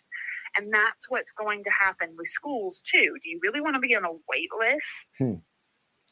And 0.57 0.73
that's 0.73 1.09
what's 1.09 1.33
going 1.33 1.65
to 1.65 1.71
happen 1.71 2.15
with 2.17 2.29
schools 2.29 2.83
too. 2.93 3.15
Do 3.23 3.31
you 3.31 3.39
really 3.43 3.61
want 3.61 3.75
to 3.75 3.81
be 3.81 3.95
on 3.95 4.05
a 4.05 4.13
wait 4.29 4.51
list? 4.59 5.39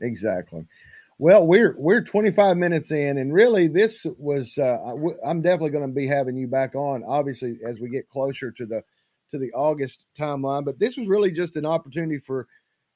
Exactly. 0.01 0.67
Well, 1.19 1.47
we're 1.47 1.77
we're 1.79 2.03
25 2.03 2.57
minutes 2.57 2.91
in, 2.91 3.19
and 3.19 3.33
really, 3.33 3.69
this 3.69 4.05
was. 4.19 4.59
Uh, 4.59 4.79
I'm 5.25 5.41
definitely 5.43 5.71
going 5.71 5.87
to 5.87 5.95
be 5.95 6.07
having 6.07 6.37
you 6.37 6.49
back 6.49 6.75
on, 6.75 7.05
obviously, 7.07 7.59
as 7.65 7.79
we 7.79 7.91
get 7.91 8.09
closer 8.09 8.51
to 8.51 8.67
the 8.67 8.83
to 9.31 9.39
the 9.39 9.53
August 9.53 10.05
timeline. 10.19 10.65
But 10.65 10.81
this 10.81 10.97
was 10.97 11.07
really 11.07 11.31
just 11.31 11.55
an 11.57 11.65
opportunity 11.65 12.21
for 12.27 12.49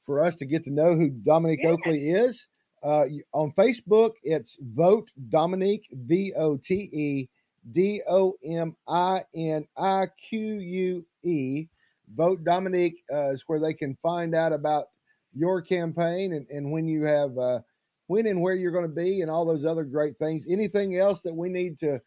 for 0.07 0.25
us 0.25 0.37
to 0.37 0.47
get 0.47 0.65
to 0.65 0.71
know 0.71 0.95
who 0.95 1.11
Dominique 1.11 1.65
Oakley 1.67 2.11
is. 2.11 2.47
Uh, 2.83 3.07
on 3.33 3.53
Facebook, 3.53 4.13
it's 4.23 4.57
Vote 4.75 5.11
Dominique 5.29 5.89
V 5.93 6.33
O 6.37 6.57
T 6.57 6.89
E 6.93 7.29
D 7.73 8.01
O 8.09 8.35
M 8.45 8.77
I 8.87 9.25
N 9.35 9.67
I 9.77 10.07
Q 10.29 10.61
U 10.61 11.07
E. 11.25 11.67
Vote 12.15 12.45
Dominique 12.45 13.03
uh, 13.13 13.33
is 13.33 13.43
where 13.49 13.59
they 13.59 13.75
can 13.75 13.97
find 14.03 14.35
out 14.35 14.53
about 14.53 14.87
your 15.35 15.61
campaign 15.61 16.35
and, 16.35 16.47
and 16.49 16.71
when 16.71 16.87
you 16.87 17.03
have 17.03 17.37
uh, 17.37 17.59
when 18.07 18.27
and 18.27 18.41
where 18.41 18.55
you're 18.55 18.73
going 18.73 18.89
to 18.89 18.89
be 18.89 19.23
and 19.23 19.31
all 19.31 19.45
those 19.45 19.65
other 19.65 19.85
great 19.85 20.17
things. 20.19 20.47
Anything 20.49 20.97
else 20.97 21.21
that 21.23 21.35
we 21.35 21.49
need 21.49 21.79
to 21.81 22.01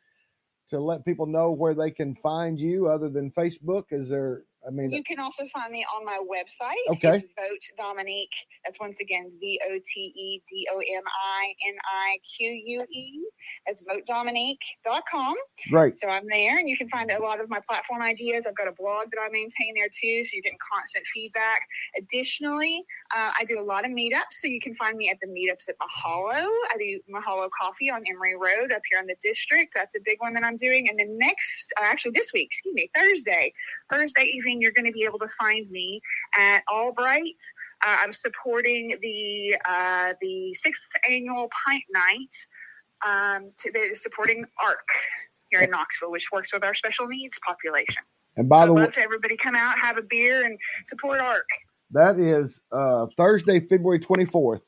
to 0.69 0.79
let 0.79 1.03
people 1.03 1.25
know 1.25 1.51
where 1.51 1.73
they 1.73 1.91
can 1.91 2.15
find 2.15 2.59
you 2.59 2.87
other 2.87 3.09
than 3.09 3.31
Facebook? 3.31 3.85
Is 3.91 4.07
there? 4.09 4.43
I 4.67 4.71
mean, 4.71 4.91
You 4.91 5.03
can 5.03 5.19
also 5.19 5.45
find 5.53 5.71
me 5.71 5.85
on 5.95 6.05
my 6.05 6.19
website. 6.19 6.95
Okay. 6.95 7.17
It's 7.17 7.33
Vote 7.37 7.63
Dominique. 7.77 8.33
That's 8.65 8.79
once 8.79 8.99
again 8.99 9.31
V 9.39 9.59
O 9.69 9.79
T 9.85 10.13
E 10.15 10.41
D 10.49 10.67
O 10.73 10.77
M 10.79 11.03
I 11.05 11.53
N 11.69 11.75
I 11.85 12.17
Q 12.37 12.49
U 12.49 12.85
E. 12.91 13.25
That's 13.65 13.81
votedominique.com. 13.83 15.35
Right. 15.71 15.97
So 15.97 16.07
I'm 16.07 16.27
there, 16.27 16.57
and 16.57 16.67
you 16.69 16.77
can 16.77 16.89
find 16.89 17.09
a 17.11 17.21
lot 17.21 17.39
of 17.39 17.49
my 17.49 17.59
platform 17.67 18.01
ideas. 18.01 18.45
I've 18.47 18.55
got 18.55 18.67
a 18.67 18.73
blog 18.73 19.07
that 19.11 19.19
I 19.19 19.29
maintain 19.31 19.73
there 19.75 19.87
too, 19.87 20.23
so 20.25 20.31
you're 20.33 20.43
getting 20.43 20.59
constant 20.59 21.05
feedback. 21.13 21.61
Additionally, 21.97 22.83
uh, 23.15 23.31
I 23.39 23.45
do 23.45 23.59
a 23.59 23.63
lot 23.63 23.85
of 23.85 23.91
meetups, 23.91 24.39
so 24.39 24.47
you 24.47 24.59
can 24.59 24.75
find 24.75 24.97
me 24.97 25.09
at 25.09 25.17
the 25.21 25.27
meetups 25.27 25.69
at 25.69 25.75
Mahalo. 25.79 26.45
I 26.73 26.77
do 26.77 26.99
Mahalo 27.09 27.49
Coffee 27.59 27.89
on 27.89 28.03
Emory 28.09 28.35
Road 28.35 28.71
up 28.71 28.81
here 28.89 28.99
in 28.99 29.07
the 29.07 29.15
district. 29.23 29.73
That's 29.73 29.95
a 29.95 29.99
big 30.03 30.19
one 30.19 30.33
that 30.33 30.43
I'm 30.43 30.57
doing. 30.57 30.89
And 30.89 30.99
then 30.99 31.17
next, 31.17 31.73
uh, 31.79 31.83
actually 31.85 32.11
this 32.11 32.31
week, 32.33 32.47
excuse 32.51 32.73
me, 32.73 32.89
Thursday, 32.93 33.53
Thursday 33.89 34.23
evening, 34.23 34.48
you're 34.57 34.71
going 34.71 34.85
to 34.85 34.91
be 34.91 35.03
able 35.03 35.19
to 35.19 35.29
find 35.39 35.69
me 35.69 36.01
at 36.37 36.63
Albright. 36.71 37.37
Uh, 37.85 37.97
I'm 37.99 38.13
supporting 38.13 38.95
the 39.01 39.57
uh, 39.67 40.13
the 40.21 40.53
sixth 40.55 40.83
annual 41.09 41.49
Pint 41.65 41.83
Night. 41.91 42.35
Um, 43.05 43.51
to, 43.59 43.71
they're 43.71 43.95
supporting 43.95 44.45
ARC 44.61 44.87
here 45.51 45.61
in 45.61 45.71
Knoxville, 45.71 46.11
which 46.11 46.27
works 46.31 46.51
with 46.53 46.63
our 46.63 46.75
special 46.75 47.07
needs 47.07 47.37
population. 47.45 48.03
And 48.37 48.49
by 48.49 48.63
I'd 48.63 48.69
the 48.69 48.73
way, 48.73 48.81
love 48.83 48.93
to 48.93 49.01
everybody 49.01 49.37
come 49.37 49.55
out, 49.55 49.77
have 49.79 49.97
a 49.97 50.01
beer, 50.01 50.45
and 50.45 50.57
support 50.85 51.19
ARC. 51.19 51.47
that 51.91 52.19
is 52.19 52.59
uh, 52.71 53.07
Thursday, 53.17 53.59
February 53.59 53.99
24th. 53.99 54.61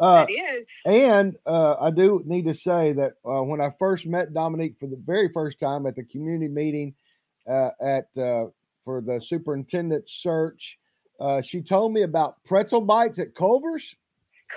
Uh, 0.00 0.24
it 0.28 0.32
is. 0.32 0.68
And 0.86 1.36
uh, 1.44 1.74
I 1.78 1.90
do 1.90 2.22
need 2.24 2.46
to 2.46 2.54
say 2.54 2.92
that 2.94 3.12
uh, 3.24 3.42
when 3.42 3.60
I 3.60 3.70
first 3.78 4.06
met 4.06 4.32
Dominique 4.32 4.76
for 4.80 4.86
the 4.86 5.00
very 5.04 5.30
first 5.32 5.60
time 5.60 5.86
at 5.86 5.94
the 5.94 6.04
community 6.04 6.48
meeting 6.48 6.94
uh, 7.48 7.70
at 7.82 8.06
uh, 8.16 8.46
for 8.90 9.00
the 9.00 9.20
superintendent 9.20 10.10
search, 10.10 10.78
uh, 11.20 11.40
she 11.40 11.62
told 11.62 11.92
me 11.92 12.02
about 12.02 12.42
pretzel 12.44 12.80
bites 12.80 13.20
at 13.20 13.34
Culver's. 13.36 13.94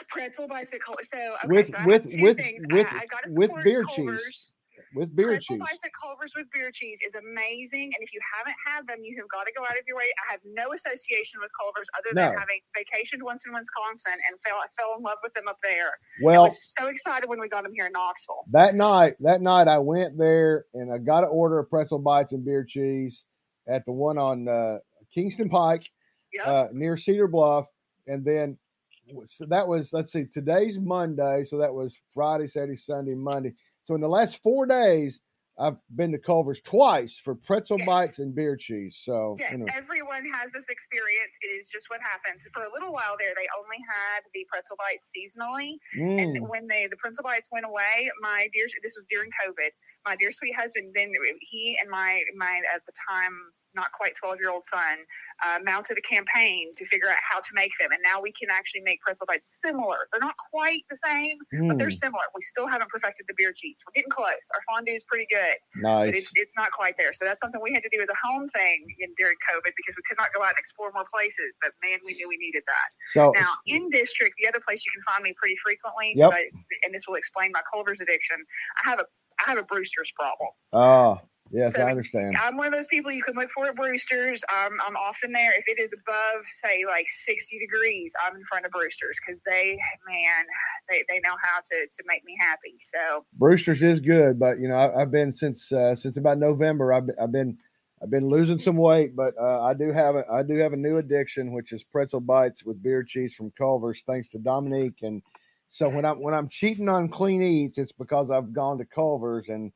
Pretzel 0.09 0.47
bites 0.47 0.73
at 0.73 0.79
Culver's. 0.81 1.07
So 1.11 1.19
okay, 1.19 1.47
With- 1.53 1.69
so 1.69 1.77
I 1.77 1.85
with- 1.85 2.05
with- 2.17 2.37
things. 2.37 2.63
with- 2.71 2.87
I, 2.87 2.97
I 3.05 3.05
with 3.37 3.51
beer 3.63 3.83
Culver's. 3.83 4.23
cheese. 4.23 4.53
with 4.95 5.15
beer 5.15 5.27
Pretzel 5.37 5.55
cheese. 5.57 5.59
bites 5.69 5.83
at 5.85 5.91
Culver's 6.01 6.33
with 6.35 6.47
beer 6.53 6.71
cheese 6.73 6.99
is 7.05 7.13
amazing, 7.15 7.93
and 7.93 8.01
if 8.01 8.11
you 8.13 8.19
haven't 8.37 8.55
had 8.65 8.85
them, 8.87 9.03
you 9.03 9.15
have 9.21 9.29
got 9.29 9.43
to 9.45 9.51
go 9.55 9.61
out 9.65 9.77
of 9.77 9.85
your 9.87 9.97
way. 9.97 10.05
I 10.27 10.31
have 10.33 10.41
no 10.45 10.73
association 10.73 11.39
with 11.41 11.51
Culver's 11.59 11.87
other 11.97 12.09
than 12.13 12.33
No. 12.33 12.39
having 12.39 12.57
vacationed 12.77 13.21
once 13.21 13.45
in 13.45 13.53
Wisconsin 13.53 14.13
and 14.27 14.33
fell 14.41 14.57
I 14.57 14.65
fell 14.77 14.95
in 14.97 15.03
love 15.03 15.17
with 15.21 15.33
them 15.35 15.47
up 15.47 15.57
there. 15.61 15.89
I 15.93 16.23
Well, 16.23 16.43
was 16.45 16.73
so 16.79 16.87
excited 16.87 17.29
when 17.29 17.39
we 17.39 17.49
got 17.49 17.63
them 17.63 17.73
here 17.73 17.85
in 17.85 17.91
Knoxville. 17.93 18.45
that 18.51 18.73
night, 18.73 19.15
that 19.19 19.41
night 19.41 19.67
I 19.67 19.77
went 19.77 20.17
there 20.17 20.65
and 20.73 20.91
I 20.91 20.97
got 20.97 21.21
to 21.21 21.27
order 21.27 21.59
a 21.59 21.65
pretzel 21.65 21.99
bites 21.99 22.31
and 22.31 22.43
beer 22.45 22.63
cheese 22.63 23.25
at 23.67 23.86
the 23.86 23.91
one 23.91 24.17
on 24.17 24.47
uh, 24.47 24.80
Kingston 25.13 25.49
Pike. 25.49 25.89
Yep. 26.34 26.47
uh, 26.47 26.67
near 26.73 26.97
Cedar 26.97 27.28
Bluff, 27.28 27.67
and 28.08 28.26
then 28.26 28.58
so 29.26 29.45
that 29.45 29.67
was 29.67 29.93
let's 29.93 30.12
see, 30.12 30.26
today's 30.26 30.80
Monday, 30.80 31.43
so 31.43 31.58
that 31.58 31.73
was 31.73 31.95
Friday, 32.13 32.47
Saturday, 32.47 32.76
Sunday, 32.76 33.13
Monday. 33.13 33.54
So 33.84 33.95
in 33.95 34.02
the 34.02 34.08
last 34.08 34.41
four 34.41 34.65
days, 34.65 35.19
I've 35.57 35.77
been 35.95 36.11
to 36.13 36.19
Culver's 36.19 36.61
twice 36.61 37.17
for 37.19 37.35
pretzel 37.35 37.77
Yes. 37.77 37.85
bites 37.85 38.19
and 38.19 38.33
beer 38.35 38.55
cheese. 38.57 38.99
So 39.03 39.41
Yes, 39.41 39.49
you 39.49 39.57
know, 39.57 39.73
everyone 39.73 40.29
has 40.29 40.51
this 40.53 40.65
experience. 40.69 41.33
It 41.41 41.57
is 41.57 41.67
just 41.67 41.89
what 41.89 41.97
happens. 42.05 42.45
For 42.53 42.61
a 42.63 42.71
little 42.71 42.93
while 42.93 43.17
there, 43.17 43.33
they 43.33 43.49
only 43.57 43.81
had 43.89 44.21
the 44.33 44.45
pretzel 44.45 44.77
bites 44.77 45.09
seasonally, 45.09 45.73
mm, 45.93 46.37
and 46.37 46.49
when 46.49 46.67
they 46.67 46.85
the 46.85 46.97
pretzel 46.97 47.23
bites 47.23 47.49
went 47.51 47.65
away, 47.65 48.11
my 48.21 48.47
dear, 48.53 48.67
this 48.83 48.93
was 48.95 49.07
during 49.09 49.31
COVID. 49.41 49.71
My 50.05 50.15
dear 50.15 50.31
sweet 50.31 50.53
husband, 50.55 50.93
then 50.93 51.09
he 51.41 51.79
and 51.81 51.89
my 51.89 52.21
my 52.37 52.61
at 52.75 52.85
the 52.85 52.93
time 53.09 53.33
not 53.75 53.91
quite 53.91 54.15
twelve 54.15 54.39
year 54.39 54.49
old 54.49 54.65
son 54.65 55.03
uh, 55.45 55.59
mounted 55.63 55.97
a 55.97 56.05
campaign 56.05 56.73
to 56.77 56.86
figure 56.88 57.09
out 57.09 57.17
how 57.21 57.39
to 57.39 57.51
make 57.53 57.71
them, 57.79 57.91
and 57.91 58.01
now 58.03 58.21
we 58.21 58.31
can 58.31 58.49
actually 58.49 58.81
make 58.81 59.01
pretzel 59.01 59.25
bites 59.27 59.57
similar. 59.63 60.07
They're 60.12 60.21
not 60.23 60.36
quite 60.38 60.83
the 60.89 60.97
same, 61.03 61.38
but 61.67 61.77
they're 61.77 61.89
mm, 61.93 62.03
similar. 62.05 62.23
We 62.36 62.41
still 62.41 62.67
haven't 62.67 62.89
perfected 62.89 63.25
the 63.27 63.33
beer 63.38 63.53
cheese. 63.55 63.77
We're 63.86 63.93
getting 63.97 64.12
close. 64.12 64.43
Our 64.53 64.62
fondue 64.69 64.93
is 64.95 65.03
pretty 65.05 65.27
good 65.29 65.57
but 66.05 66.15
it's, 66.15 66.31
it's 66.36 66.53
not 66.55 66.71
quite 66.71 66.95
there. 66.97 67.13
So 67.13 67.25
that's 67.25 67.39
something 67.41 67.59
we 67.62 67.73
had 67.73 67.83
to 67.83 67.89
do 67.91 68.01
as 68.01 68.09
a 68.09 68.17
home 68.21 68.49
thing 68.55 68.86
in, 68.99 69.09
during 69.17 69.36
COVID 69.49 69.71
because 69.75 69.95
we 69.97 70.03
could 70.07 70.17
not 70.17 70.29
go 70.33 70.43
out 70.43 70.55
and 70.55 70.59
explore 70.59 70.91
more 70.93 71.05
places. 71.13 71.53
But 71.62 71.71
man, 71.83 71.99
we 72.05 72.13
knew 72.15 72.27
we 72.29 72.38
needed 72.38 72.63
that. 72.67 72.89
So 73.12 73.31
Now, 73.36 73.49
in 73.65 73.89
district, 73.89 74.36
the 74.41 74.47
other 74.47 74.59
place 74.63 74.83
you 74.86 74.91
can 74.91 75.03
find 75.03 75.23
me 75.23 75.33
pretty 75.38 75.57
frequently, 75.63 76.13
Yep. 76.15 76.31
and 76.83 76.93
this 76.93 77.07
will 77.07 77.15
explain 77.15 77.51
my 77.51 77.62
Culver's 77.71 77.99
addiction. 78.01 78.38
I 78.86 78.89
have 78.89 78.99
a 78.99 79.05
I 79.45 79.49
have 79.49 79.57
a 79.57 79.63
Brewster's 79.63 80.12
problem. 80.15 80.49
ah, 80.71 81.19
yes, 81.53 81.75
So- 81.75 81.83
I 81.83 81.91
understand. 81.91 82.35
I'm 82.37 82.57
one 82.57 82.67
of 82.67 82.73
those 82.73 82.87
people 82.87 83.11
you 83.11 83.23
can 83.23 83.35
look 83.35 83.49
for 83.51 83.67
at 83.67 83.75
Brewster's. 83.75 84.43
Um, 84.51 84.73
I'm 84.85 84.97
often 84.97 85.31
there. 85.31 85.53
If 85.57 85.65
it 85.67 85.81
is 85.81 85.93
above, 85.93 86.43
say, 86.61 86.83
like 86.85 87.05
60 87.09 87.57
degrees, 87.59 88.11
I'm 88.27 88.35
in 88.35 88.43
front 88.45 88.65
of 88.65 88.71
Brewster's 88.71 89.17
because 89.25 89.39
they, 89.45 89.77
man, 90.07 90.45
they, 90.89 91.03
they 91.07 91.19
know 91.21 91.35
how 91.41 91.61
to, 91.61 91.87
to 91.87 92.03
make 92.07 92.25
me 92.25 92.35
happy. 92.39 92.75
So 92.81 93.25
Brewster's 93.37 93.81
is 93.81 93.99
good, 94.01 94.39
but 94.39 94.59
you 94.59 94.67
know 94.67 94.75
I, 94.75 95.01
I've 95.03 95.11
been 95.11 95.31
since 95.31 95.71
uh, 95.71 95.95
since 95.95 96.17
about 96.17 96.37
November. 96.39 96.91
I've, 96.93 97.05
been- 97.07 97.15
I've 97.21 97.31
been 97.31 97.57
I've 98.01 98.09
been 98.09 98.27
losing 98.27 98.59
some 98.59 98.75
weight, 98.75 99.15
but 99.15 99.33
uh, 99.39 99.61
I 99.63 99.73
do 99.73 99.93
have 99.93 100.15
a 100.15 100.25
I 100.29 100.43
do 100.43 100.57
have 100.57 100.73
a 100.73 100.77
new 100.77 100.97
addiction, 100.97 101.53
which 101.53 101.71
is 101.71 101.83
pretzel 101.85 102.19
bites 102.19 102.65
with 102.65 102.83
beer 102.83 103.01
cheese 103.01 103.33
from 103.33 103.51
Culver's, 103.57 104.03
thanks 104.05 104.27
to 104.29 104.39
Dominique. 104.39 105.03
And 105.03 105.21
so 105.69 105.87
when 105.87 106.03
I'm 106.03 106.19
when 106.19 106.33
I'm 106.33 106.49
cheating 106.49 106.89
on 106.89 107.07
clean 107.07 107.41
eats, 107.41 107.77
it's 107.77 107.93
because 107.93 108.29
I've 108.29 108.51
gone 108.51 108.77
to 108.79 108.85
Culver's 108.85 109.47
and 109.47 109.71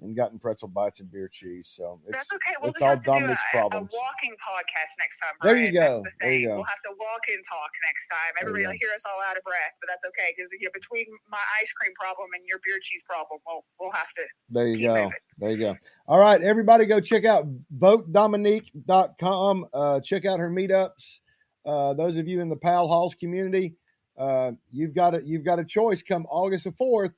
and 0.00 0.14
gotten 0.14 0.38
pretzel 0.38 0.68
bites 0.68 1.00
and 1.00 1.10
beer 1.10 1.26
cheese. 1.26 1.66
So 1.74 1.98
it's 2.06 2.14
That's 2.14 2.30
okay. 2.30 2.54
We'll 2.62 2.70
it's 2.70 2.78
just 2.78 2.86
all 2.86 2.94
have 2.94 3.02
to 3.02 3.04
do 3.04 3.10
a, 3.10 3.14
Dominique's 3.18 3.50
a 3.50 3.56
problems. 3.56 3.90
walking 3.90 4.34
podcast 4.38 4.94
next 5.02 5.18
time. 5.18 5.34
There 5.42 5.58
you 5.58 5.72
go. 5.74 6.06
The 6.06 6.10
There 6.20 6.32
you 6.32 6.48
go. 6.48 6.62
We'll 6.62 6.70
have 6.70 6.84
to 6.86 6.94
walk 6.98 7.26
and 7.26 7.42
talk 7.42 7.70
next 7.82 8.06
time. 8.06 8.32
Everybody 8.38 8.66
will 8.70 8.78
hear 8.78 8.94
us 8.94 9.02
all 9.02 9.18
out 9.26 9.34
of 9.34 9.42
breath, 9.42 9.74
but 9.82 9.90
that's 9.90 10.06
okay 10.14 10.30
because 10.34 10.50
you 10.54 10.70
know, 10.70 10.74
between 10.74 11.06
my 11.26 11.42
ice 11.58 11.70
cream 11.74 11.90
problem 11.98 12.30
and 12.34 12.46
your 12.46 12.62
beer 12.62 12.78
cheese 12.78 13.02
problem, 13.02 13.42
we'll 13.42 13.66
we'll 13.82 13.94
have 13.94 14.10
to. 14.14 14.24
There 14.54 14.70
you 14.70 14.86
go. 14.86 15.10
moving. 15.10 15.24
There 15.38 15.50
you 15.50 15.58
go. 15.58 15.74
All 16.06 16.18
right, 16.22 16.40
everybody 16.40 16.86
go 16.86 17.00
check 17.00 17.24
out 17.26 17.50
votedominique.com. 17.76 19.66
Uh, 19.74 20.00
check 20.00 20.24
out 20.24 20.38
her 20.38 20.50
meetups. 20.50 21.20
Uh, 21.66 21.92
those 21.94 22.16
of 22.16 22.26
you 22.26 22.40
in 22.40 22.48
the 22.48 22.56
Powell 22.56 22.88
Halls 22.88 23.14
community, 23.14 23.74
uh, 24.16 24.52
you've 24.72 24.94
got 24.94 25.14
a, 25.14 25.22
you've 25.24 25.44
got 25.44 25.58
a 25.58 25.64
choice 25.64 26.02
come 26.02 26.26
August 26.30 26.64
the 26.64 26.72
4th, 26.72 27.12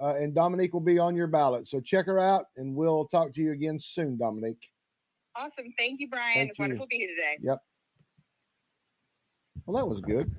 uh, 0.00 0.14
and 0.14 0.34
Dominique 0.34 0.72
will 0.72 0.80
be 0.80 0.98
on 0.98 1.14
your 1.14 1.26
ballot. 1.26 1.66
So 1.66 1.80
check 1.80 2.06
her 2.06 2.18
out, 2.18 2.46
and 2.56 2.74
we'll 2.74 3.06
talk 3.06 3.32
to 3.34 3.40
you 3.40 3.52
again 3.52 3.78
soon, 3.80 4.16
Dominique. 4.16 4.68
Awesome. 5.36 5.72
Thank 5.78 6.00
you, 6.00 6.08
Brian. 6.08 6.34
Thank 6.34 6.50
it's 6.50 6.58
you. 6.58 6.62
wonderful 6.62 6.86
to 6.86 6.88
be 6.88 6.96
here 6.96 7.08
today. 7.08 7.38
Yep. 7.42 7.58
Well, 9.66 9.76
that 9.76 9.88
was 9.88 10.00
good. 10.00 10.34